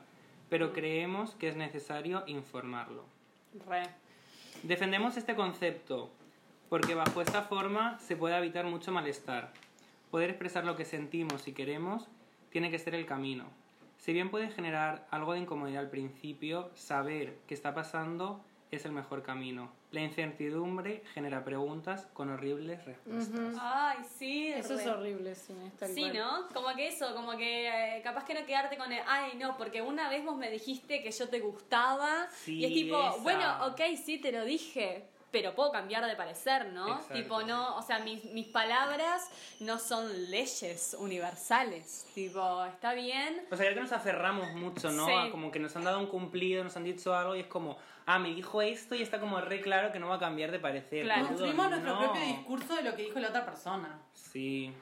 [0.50, 3.06] pero creemos que es necesario informarlo.
[3.66, 3.84] Re.
[4.64, 6.12] Defendemos este concepto
[6.68, 9.54] porque bajo esta forma se puede evitar mucho malestar.
[10.10, 12.10] Poder expresar lo que sentimos y queremos
[12.50, 13.46] tiene que ser el camino.
[13.98, 18.92] Si bien puede generar algo de incomodidad al principio, saber qué está pasando es el
[18.92, 19.72] mejor camino.
[19.92, 23.56] La incertidumbre genera preguntas con horribles respuestas.
[23.60, 24.48] Ay, sí.
[24.48, 24.92] Eso es re.
[24.92, 25.54] horrible, sí.
[25.68, 26.18] es tal Sí, cual.
[26.18, 26.48] ¿no?
[26.54, 29.82] Como que eso, como que eh, capaz que no quedarte con el, ay, no, porque
[29.82, 32.30] una vez vos me dijiste que yo te gustaba.
[32.32, 33.18] Sí, y es tipo, esa.
[33.22, 36.88] bueno, ok, sí, te lo dije, pero puedo cambiar de parecer, ¿no?
[36.88, 37.14] Exacto.
[37.14, 42.06] Tipo, no, o sea, mis, mis palabras no son leyes universales.
[42.14, 43.42] Tipo, está bien.
[43.50, 45.06] O sea, creo que nos aferramos mucho, ¿no?
[45.06, 45.14] Sí.
[45.14, 47.78] A como que nos han dado un cumplido, nos han dicho algo y es como,
[48.06, 50.60] ah, me dijo esto y está como re claro que no va a cambiar de
[50.60, 51.06] parecer.
[51.06, 51.28] Claro.
[51.28, 52.00] Construimos nuestro no.
[52.00, 54.00] propio discurso de lo que dijo la otra persona.
[54.14, 54.74] Sí.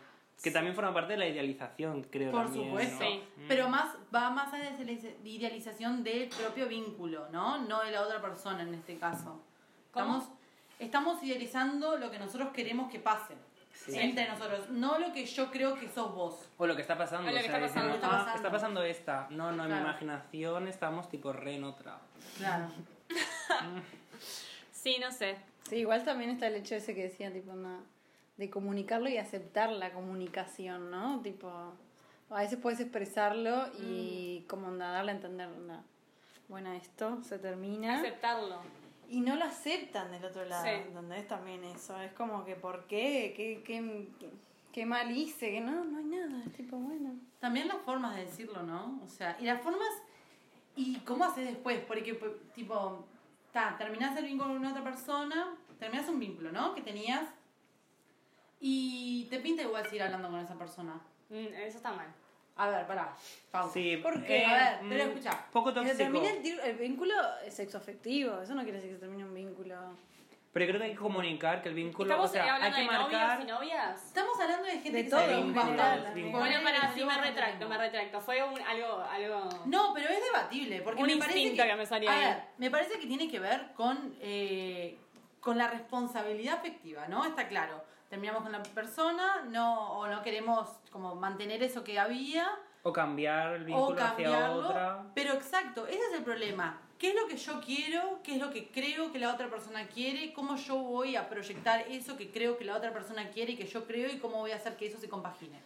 [0.42, 2.32] Que también forma parte de la idealización, creo.
[2.32, 3.04] Por también, supuesto.
[3.04, 3.10] ¿no?
[3.10, 3.24] Sí.
[3.38, 3.48] Mm.
[3.48, 7.58] Pero más va más allá de la idealización del propio vínculo, ¿no?
[7.60, 9.44] No de la otra persona en este caso.
[9.92, 10.20] ¿Cómo?
[10.20, 10.39] Estamos,
[10.80, 13.36] estamos idealizando lo que nosotros queremos que pase.
[13.74, 13.98] Sí.
[13.98, 16.50] Entre nosotros, no lo que yo creo que sos vos.
[16.58, 17.30] O lo que está pasando.
[17.30, 17.94] O lo o que sea, está pasando.
[17.94, 18.36] decimos, "Ah, pasando".
[18.36, 19.28] está pasando esta.
[19.30, 19.90] No, no, en mi Claro.
[19.90, 22.00] imaginación estamos tipo re en otra.
[22.38, 22.68] Claro.
[24.72, 25.36] Sí, no sé.
[25.70, 27.82] Sí, igual también está el hecho ese que decía, tipo, no,
[28.38, 31.20] de comunicarlo y aceptar la comunicación, ¿no?
[31.22, 31.52] Tipo,
[32.30, 35.50] a veces puedes expresarlo y como onda, darle a entender,
[36.48, 38.00] bueno, esto se termina.
[38.00, 38.62] Aceptarlo.
[39.10, 40.70] Y no lo aceptan del otro lado, Sí.
[40.70, 41.28] ¿entendés?
[41.28, 43.34] También eso, es como que, ¿por qué?
[43.36, 44.08] ¿Qué, qué,
[44.72, 45.52] qué mal hice?
[45.52, 47.16] Que no, no hay nada, es tipo, bueno.
[47.40, 49.00] También las formas de decirlo, ¿no?
[49.04, 49.90] O sea, y las formas
[50.76, 53.04] y cómo haces después, porque pues, tipo,
[53.52, 56.76] ta, terminás el vínculo con otra persona, terminás un vínculo, ¿no?
[56.76, 57.28] Que tenías
[58.60, 61.00] y te pinta igual seguir hablando con esa persona.
[61.30, 62.08] Mm, Eso está mal.
[62.60, 63.16] A ver, pará,
[63.52, 63.74] pausa.
[63.74, 64.40] Sí, ¿Por qué?
[64.40, 65.46] eh, A ver, pero mm, escucha.
[65.52, 66.22] Poco Que se tóxico.
[66.22, 67.14] termine el, el vínculo
[67.50, 69.76] sexoafectivo, eso no quiere decir que se termine un vínculo.
[70.52, 72.10] Pero creo que hay que comunicar que el vínculo.
[72.10, 73.30] ¿Estamos o sea, hay hablando que de marcar.
[73.40, 74.06] novios y novias?
[74.08, 75.36] Estamos hablando de gente De que todo, se.
[75.36, 78.20] Bueno, para, sí, me retracto, me retracto.
[78.20, 79.50] Fue un, algo, algo...
[79.68, 82.72] No, pero es debatible, porque Un me parece que, que me salió a ver, me
[82.72, 84.98] parece que tiene que ver con, eh,
[85.40, 87.24] con la responsabilidad afectiva, ¿no?
[87.26, 87.84] Está claro.
[88.10, 92.50] Terminamos con la persona, no, o no queremos como mantener eso que había,
[92.82, 95.04] O cambiar el o vínculo hacia otra.
[95.14, 96.82] Pero exacto, ese es el problema.
[96.98, 98.20] ¿Qué es lo que yo quiero?
[98.24, 100.34] ¿Qué es lo que creo que la otra persona quiere?
[100.34, 103.68] ¿Cómo yo voy a proyectar eso que creo que la otra persona quiere y que
[103.68, 104.10] yo creo?
[104.10, 105.62] ¿Y cómo voy a hacer que eso se compagine?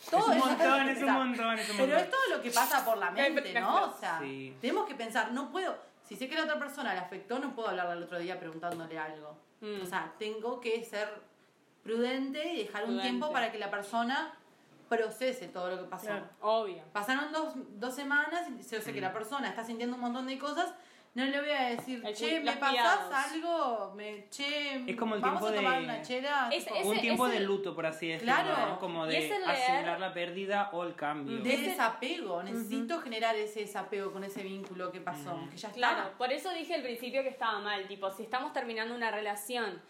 [0.00, 2.04] Es un montón, es un montón, es un Pero montón.
[2.04, 3.86] es todo lo que pasa por la mente, ¿no?
[3.90, 4.56] O sea, Sí.
[4.60, 7.68] tenemos que pensar, no puedo, si sé que la otra persona le afectó, no puedo
[7.70, 9.36] hablarle al otro día preguntándole algo.
[9.60, 9.82] Mm.
[9.82, 11.08] O sea, tengo que ser
[11.88, 14.34] prudente y dejar un tiempo para que la persona
[14.88, 16.06] procese todo lo que pasó.
[16.06, 16.28] Claro.
[16.40, 16.82] Obvio.
[16.92, 20.38] Pasaron dos, dos semanas y yo sé que la persona está sintiendo un montón de
[20.38, 20.72] cosas,
[21.14, 23.92] no le voy a decir, El che, ¿me pasás algo?
[23.96, 26.48] Me, che, Es como el vamos tiempo a tomar de- una chela.
[26.52, 28.66] Es- un tiempo ese- de luto, por así decirlo, Claro.
[28.74, 28.78] ¿no?
[28.78, 31.38] Como de asimilar la pérdida o el cambio.
[31.42, 32.42] de ese- desapego.
[32.42, 35.36] Necesito generar ese desapego con ese vínculo que pasó.
[35.36, 35.48] Mm.
[35.50, 35.78] Que ya está.
[35.78, 39.80] Claro, por eso dije al principio que estaba mal, tipo, si estamos terminando una relación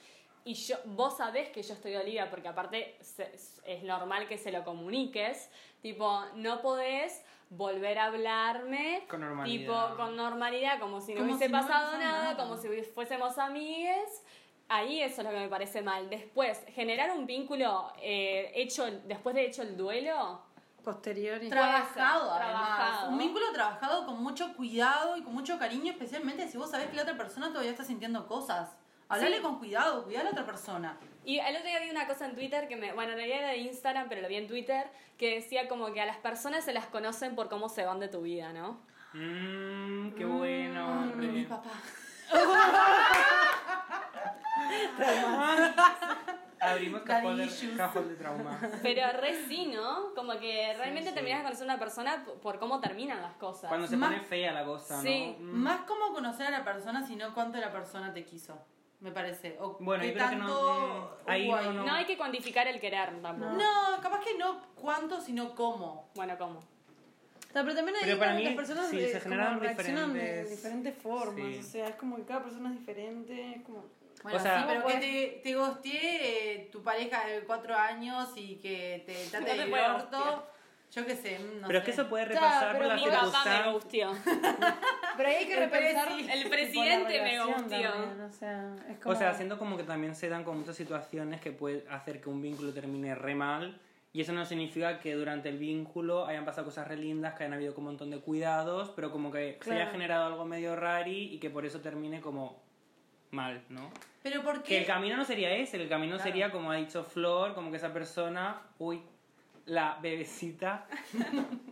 [0.45, 3.33] y yo, vos sabés que yo estoy dolida, porque aparte se-
[3.65, 5.51] es normal que se lo comuniques,
[5.83, 9.59] tipo, no podés volver a hablarme Con normalidad.
[9.91, 12.37] tipo con normalidad como si no Como hubiese si pasado nada, nada.
[12.37, 14.23] como si fuésemos amigues
[14.69, 19.35] ahí eso es lo que me parece mal después generar un vínculo eh, hecho después
[19.35, 20.43] de hecho el duelo
[20.85, 21.49] Posterior y...
[21.49, 22.77] Trabajado, Puede ser, además.
[22.77, 23.11] trabajado.
[23.13, 26.97] Un vínculo trabajado con mucho cuidado y con mucho cariño, especialmente si vos sabés que
[26.97, 28.77] la otra persona todavía está sintiendo cosas.
[29.09, 29.43] Hablale Sí.
[29.43, 30.97] con cuidado, cuidar a la otra persona.
[31.25, 32.93] Y el otro día vi una cosa en Twitter que me.
[32.93, 34.87] Bueno, en realidad era de Instagram, pero lo vi en Twitter,
[35.17, 38.09] que decía como que a las personas se las conocen por cómo se van de
[38.09, 38.81] tu vida, ¿no?
[39.15, 41.13] Mmm, qué bueno.
[41.17, 41.27] Re.
[41.29, 41.71] mi papá.
[46.61, 48.59] Abrimos cajón de, cajón de trauma.
[48.83, 50.13] Pero re sí, ¿no?
[50.15, 53.69] Como que realmente terminas de conocer a una persona por cómo terminan las cosas.
[53.69, 55.37] Cuando se Más- pone fea la cosa, Sí.
[55.39, 55.53] ¿no?
[55.53, 55.57] Mm.
[55.63, 58.59] Más como conocer a la persona, sino cuánto la persona te quiso.
[59.01, 59.57] Me parece.
[59.61, 61.85] O Bueno, qué tanto no, ahí hubo no, no.
[61.87, 63.53] No hay que cuantificar el querer tampoco.
[63.53, 66.09] No, capaz que no cuánto, sino cómo.
[66.17, 66.59] Bueno, ¿cómo?
[66.59, 70.13] O sea, pero también ahí Pero para mí, las personas sí, eh, se generan reaccionan
[70.13, 71.35] de diferentes- formas.
[71.55, 71.59] Sí.
[71.61, 73.55] O sea, es como que cada persona es diferente.
[73.57, 73.85] Es como...
[74.25, 77.75] Bueno, O sea- sí, pero ¿Cómo que te, te gosteé eh, tu pareja de cuatro
[77.77, 80.47] años y que te trate te de orto.
[80.91, 81.91] Yo qué sé, no Pero es sé.
[81.91, 84.11] que eso puede repasar pero por las Mi papá me gustió.
[85.17, 86.09] Pero hay que El repensar.
[86.09, 87.91] presi- el presidente la me gustió.
[87.91, 89.15] también, O sea, es como...
[89.15, 92.29] O sea, siento como que también se dan con muchas situaciones que puede hacer que
[92.31, 93.79] un vínculo termine re mal.
[94.13, 97.53] Y eso no significa que durante el vínculo hayan pasado cosas re lindas, que hayan
[97.55, 99.91] habido como un montón de cuidados, pero como que se haya Claro.
[99.93, 102.63] generado algo medio rari y que por eso termine como
[103.31, 103.91] mal, ¿no?
[104.23, 106.31] Pero ¿por Que el camino no sería ese, el camino Claro.
[106.31, 109.03] sería, como ha dicho Flor, como que esa persona, uy,
[109.69, 110.87] la bebecita,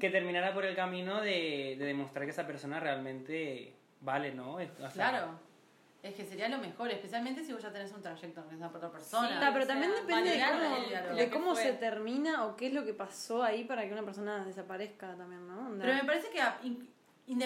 [0.01, 4.61] que terminara por el camino de, de demostrar que esa persona realmente vale, ¿no?
[4.61, 5.47] Es- o sea, Claro.
[6.03, 8.93] Es que sería lo mejor, especialmente si vos ya tenés un trayecto con esa otra
[8.93, 9.27] persona.
[9.27, 12.67] Sí, Está, pero sea, también depende de cómo, el- de cómo se termina o qué
[12.69, 15.67] es lo que pasó ahí para que una persona desaparezca también, ¿no?
[15.67, 15.85] Onda.
[15.85, 16.89] Pero me parece que ah, in-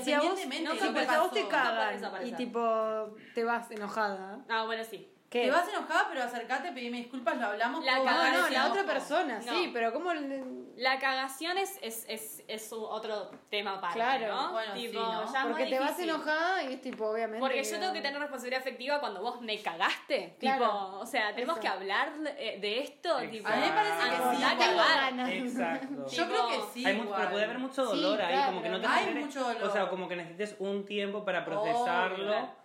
[0.04, 3.70] si a vos, independientemente no, si a vos te pasó, cagan y tipo te vas
[3.70, 4.40] enojada.
[4.50, 5.08] Ah, bueno, sí.
[5.30, 5.44] ¿Qué?
[5.44, 7.84] Te vas enojada, pero acercate, pedime disculpas, lo hablamos.
[7.84, 9.52] La No, bien, no, la otra persona, No.
[9.52, 10.42] sí, pero ¿cómo le-
[10.76, 14.52] La cagación es, es, es, es otro tema aparte, Claro, ¿no?
[14.52, 17.38] bueno, tipo, sí, Porque te vas enojada y es tipo, obviamente.
[17.38, 20.34] Porque yo tengo que tener responsabilidad afectiva cuando vos me cagaste.
[20.40, 20.64] Claro.
[20.64, 21.60] Tipo, o sea, tenemos Eso.
[21.62, 23.20] que hablar de, de esto.
[23.20, 23.30] Exacto.
[23.30, 24.58] Tipo, A mí me parece que sí, a igual.
[24.58, 25.30] cagar.
[25.32, 26.06] Exacto.
[26.10, 26.86] Yo creo que sí.
[26.86, 29.14] Hay mucho, pero puede haber mucho Sí, dolor ahí, claro, como que no te hay
[29.14, 29.62] mucho dolor.
[29.64, 32.58] O sea, como que necesites un tiempo para procesarlo.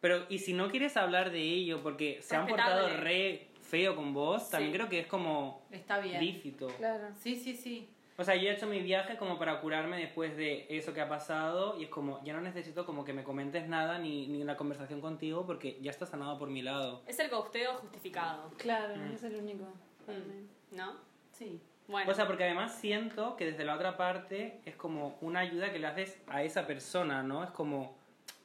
[0.00, 3.04] Pero, y si no quieres hablar de ello porque se han portado Respetable.
[3.04, 4.78] re feo con vos, también Sí.
[4.78, 6.20] creo que es como Está bien.
[6.24, 6.68] lícito.
[6.78, 7.08] Claro.
[7.18, 7.88] Sí, sí, sí.
[8.16, 11.08] O sea, yo he hecho mi viaje como para curarme después de eso que ha
[11.08, 14.56] pasado y es como, ya no necesito como que me comentes nada ni, ni la
[14.56, 17.02] conversación contigo porque ya está sanado por mi lado.
[17.06, 18.50] Es el gosteo justificado.
[18.58, 19.12] Claro, Mm.
[19.14, 19.64] es el único.
[20.06, 20.94] Mm, ¿No?
[21.32, 21.60] Sí.
[21.88, 22.10] Bueno.
[22.10, 25.78] O sea, porque además siento que desde la otra parte es como una ayuda que
[25.78, 27.42] le haces a esa persona, ¿no?
[27.42, 27.96] Es como,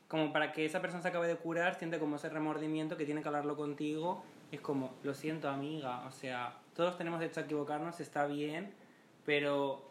[0.08, 3.22] como para que esa persona se acabe de curar, siente como ese remordimiento que tiene
[3.22, 4.24] que hablarlo contigo.
[4.52, 8.72] Es como, lo siento amiga, o sea, todos tenemos derecho a equivocarnos, está bien,
[9.26, 9.90] pero,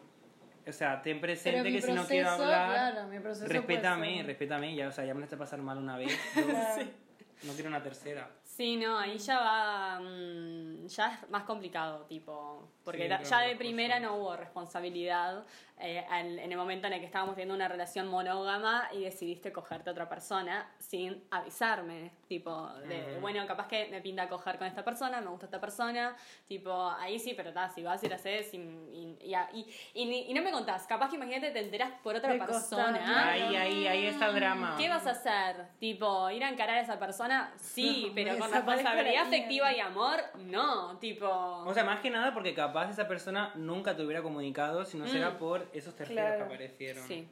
[0.65, 4.73] o sea, ten presente que si no quiero proceso, hablar, claro, mi proceso respétame, respétame,
[4.73, 7.83] ya, o sea, ya me lo hecho pasar mal una vez, yo no quiero una
[7.83, 8.29] tercera.
[8.55, 9.99] Sí, no, ahí ya va.
[9.99, 12.69] mm, ya es más complicado, tipo.
[12.85, 15.43] Porque Sí, ya de primera no hubo responsabilidad
[15.77, 19.51] eh, al- en el momento en el que estábamos teniendo una relación monógama y decidiste
[19.51, 22.11] cogerte a otra persona sin avisarme.
[22.27, 23.21] Tipo, de, Ujú.
[23.21, 26.15] bueno, capaz que me pinta coger con esta persona, me gusta esta persona.
[26.47, 30.05] Tipo, ahí sí, pero ta, si vas y lo haces y, y, y, y- y
[30.05, 30.87] ni- y no me contás.
[30.87, 33.31] Capaz que imagínate te enterás por otra persona.
[33.31, 34.75] Ahí, ahí, ahí está el drama.
[34.77, 35.67] ¿Qué vas a hacer?
[35.79, 40.19] Tipo, ir a encarar a esa persona, sí, No, pero con responsabilidad afectiva y amor,
[40.39, 41.27] no, tipo.
[41.27, 45.07] O sea, más que nada porque capaz esa persona nunca te hubiera comunicado si no
[45.07, 45.37] será Mm.
[45.37, 46.37] por esos terceros Claro.
[46.39, 47.07] que aparecieron.
[47.07, 47.27] sí.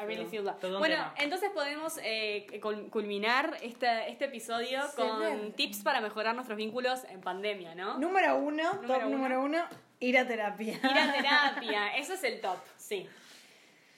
[0.00, 0.58] I really feel that.
[0.60, 1.14] Todo Bueno, tema.
[1.18, 7.20] entonces podemos eh, cul- culminar este, este episodio con tips para mejorar nuestros vínculos en
[7.20, 7.98] pandemia, ¿no?
[7.98, 9.16] Número uno, Número top uno.
[9.16, 9.62] número uno,
[10.00, 10.74] ir a terapia.
[10.74, 13.08] Ir a terapia, eso es el top, sí.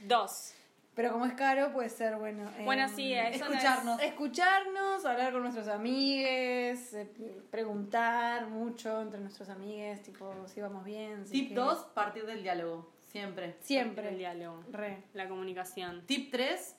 [0.00, 0.54] Dos.
[0.94, 2.50] Pero como es caro, puede ser bueno.
[2.58, 4.02] eh, Bueno, sí, eso no es- escucharnos.
[4.02, 7.08] Escucharnos, hablar con nuestros amigues, eh,
[7.50, 11.24] preguntar mucho entre nuestros amigues, tipo, si vamos bien.
[11.26, 11.54] si Tip qué.
[11.54, 12.90] 2, partir del diálogo.
[13.10, 13.56] Siempre.
[13.60, 14.08] Siempre.
[14.10, 15.02] El diálogo, Re.
[15.14, 16.02] la comunicación.
[16.06, 16.76] Tip 3,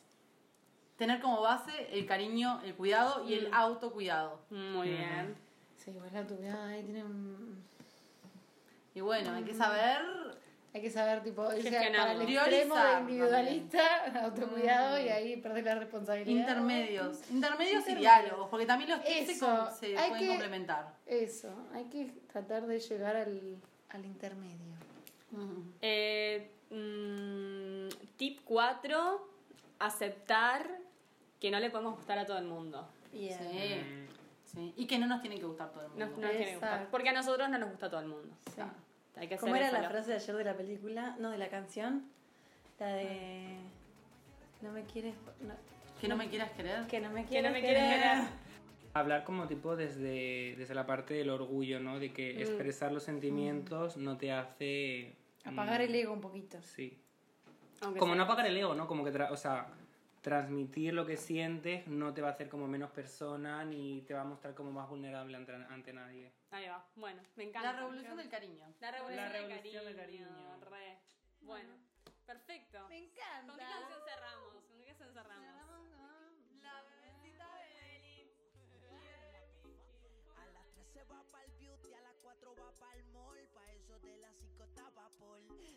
[0.98, 3.40] tener como base el cariño, el cuidado y Mm.
[3.40, 4.40] el autocuidado.
[4.50, 5.36] Muy bien.
[5.78, 7.64] Sí, igual la tuya ahí tiene un...
[8.94, 10.00] Y bueno, hay que saber
[10.74, 15.66] Hay que saber, tipo, irse para el Priorizar extremo de individualista, autocuidado y ahí perder
[15.66, 16.40] la responsabilidad.
[16.40, 17.30] intermedios.
[17.30, 20.94] Intermedios y diálogos, porque también los tips se, Eso, com- se hay pueden que- complementar.
[21.06, 23.58] Eso, hay que tratar de llegar al,
[23.90, 24.72] al intermedio.
[25.82, 29.28] Eh, mm, tip 4,
[29.80, 30.68] aceptar
[31.40, 32.88] que no le podemos gustar a todo el mundo.
[33.12, 33.38] Bien.
[33.40, 34.08] Sí,
[34.54, 34.74] sí.
[34.78, 36.22] Y que no nos tiene que gustar todo el No, mundo.
[36.22, 36.88] no nos tiene que gustar.
[36.92, 38.30] Porque a nosotros no nos gusta todo el mundo.
[38.56, 38.62] Sí.
[39.18, 41.16] Hay que ¿Cómo era la frase de ayer de la película?
[41.20, 42.06] No, de la canción.
[42.80, 43.58] La de...
[44.62, 45.16] No me quieres...
[45.42, 45.54] no-
[46.00, 46.88] Que no me quieras querer.
[46.88, 48.18] que no me Que quieres no me quieres querer.
[48.94, 52.00] Hablar como tipo desde, desde la parte del orgullo, ¿no?
[52.00, 52.42] De que Mm.
[52.42, 55.16] expresar los sentimientos no te hace...
[55.46, 56.62] Apagar mm, el ego un poquito.
[56.62, 57.02] Sí.
[57.82, 58.88] Aunque Como sea- no apagar el ego, ¿no?
[58.88, 59.68] Como que, tra- o sea,
[60.22, 64.22] transmitir lo que sientes no te va a hacer como menos persona ni te va
[64.22, 66.32] a mostrar como más vulnerable ante, ante nadie.
[66.52, 66.86] Ahí va.
[66.96, 67.74] Bueno, me encanta.
[67.74, 68.66] La revolución del cariño.
[68.80, 70.28] La revolución, La del, revolución del cariño.
[70.28, 70.66] cariño.
[70.70, 70.98] Re.
[71.42, 71.74] Bueno,
[72.28, 72.88] perfecto.
[72.90, 73.48] Me encanta.
[73.48, 74.54] ¿Con qué canción cerramos?
[74.54, 75.51] ¿Con qué canción cerramos?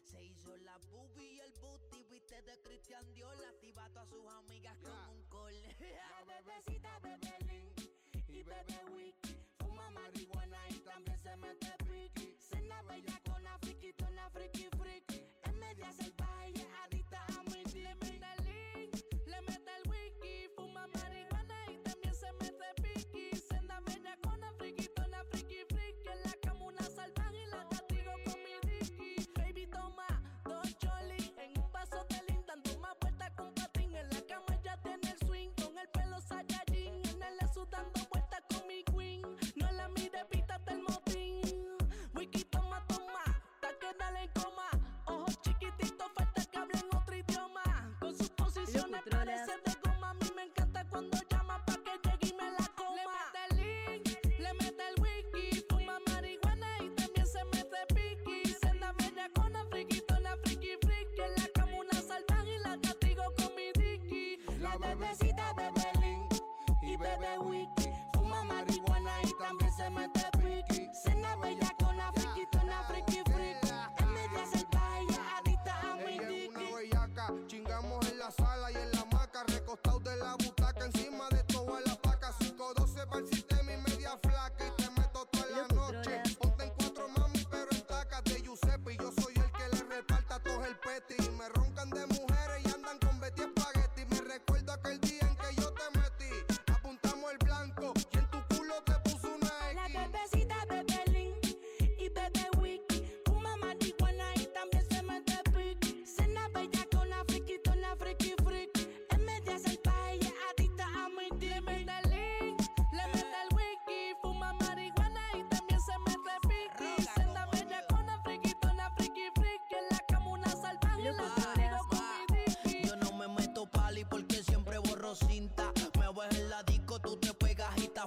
[0.05, 3.35] Se hizo la boobie y el booty, viste de Christian Dior.
[3.45, 5.63] Activa a todas sus amigas con un call.
[5.81, 7.81] La bebecita bebe Link
[8.29, 9.37] y bebe wiki.
[9.59, 12.37] Fuma marihuana y también se mete piqui.
[12.39, 15.23] Cena bella con una friki, una friki friki.
[15.43, 16.67] Es media salvaje y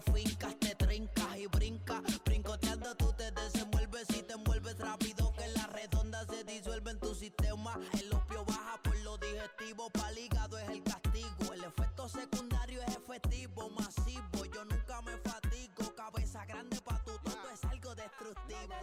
[0.01, 2.01] fincas, te trincas y brincas.
[2.25, 7.15] Brincoteando tú te desenvuelves y te envuelves rápido que la redonda se disuelve en tu
[7.15, 7.79] sistema.
[7.93, 11.53] El opio baja por lo digestivo, pa'l hígado es el castigo.
[11.53, 14.45] El efecto secundario es efectivo, masivo.
[14.53, 18.75] Yo nunca me fatigo, cabeza grande pa' tu todo es algo destructivo.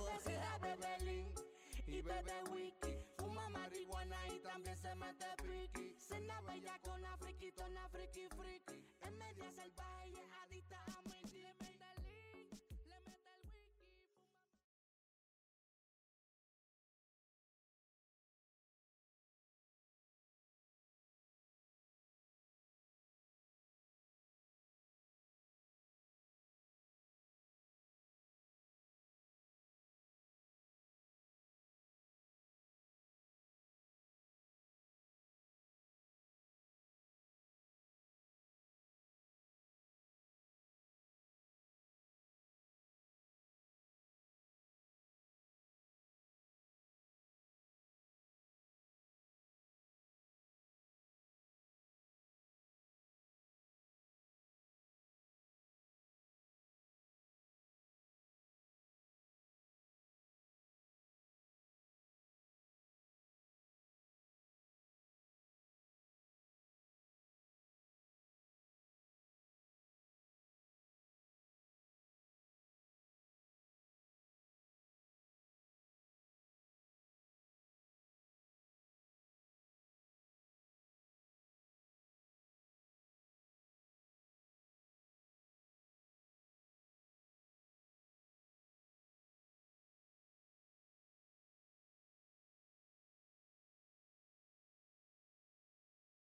[1.87, 2.99] y bebe wiki.
[3.19, 5.95] Fuma marihuana y también se mete piqui.
[5.99, 8.85] Cena bella con una friki friki.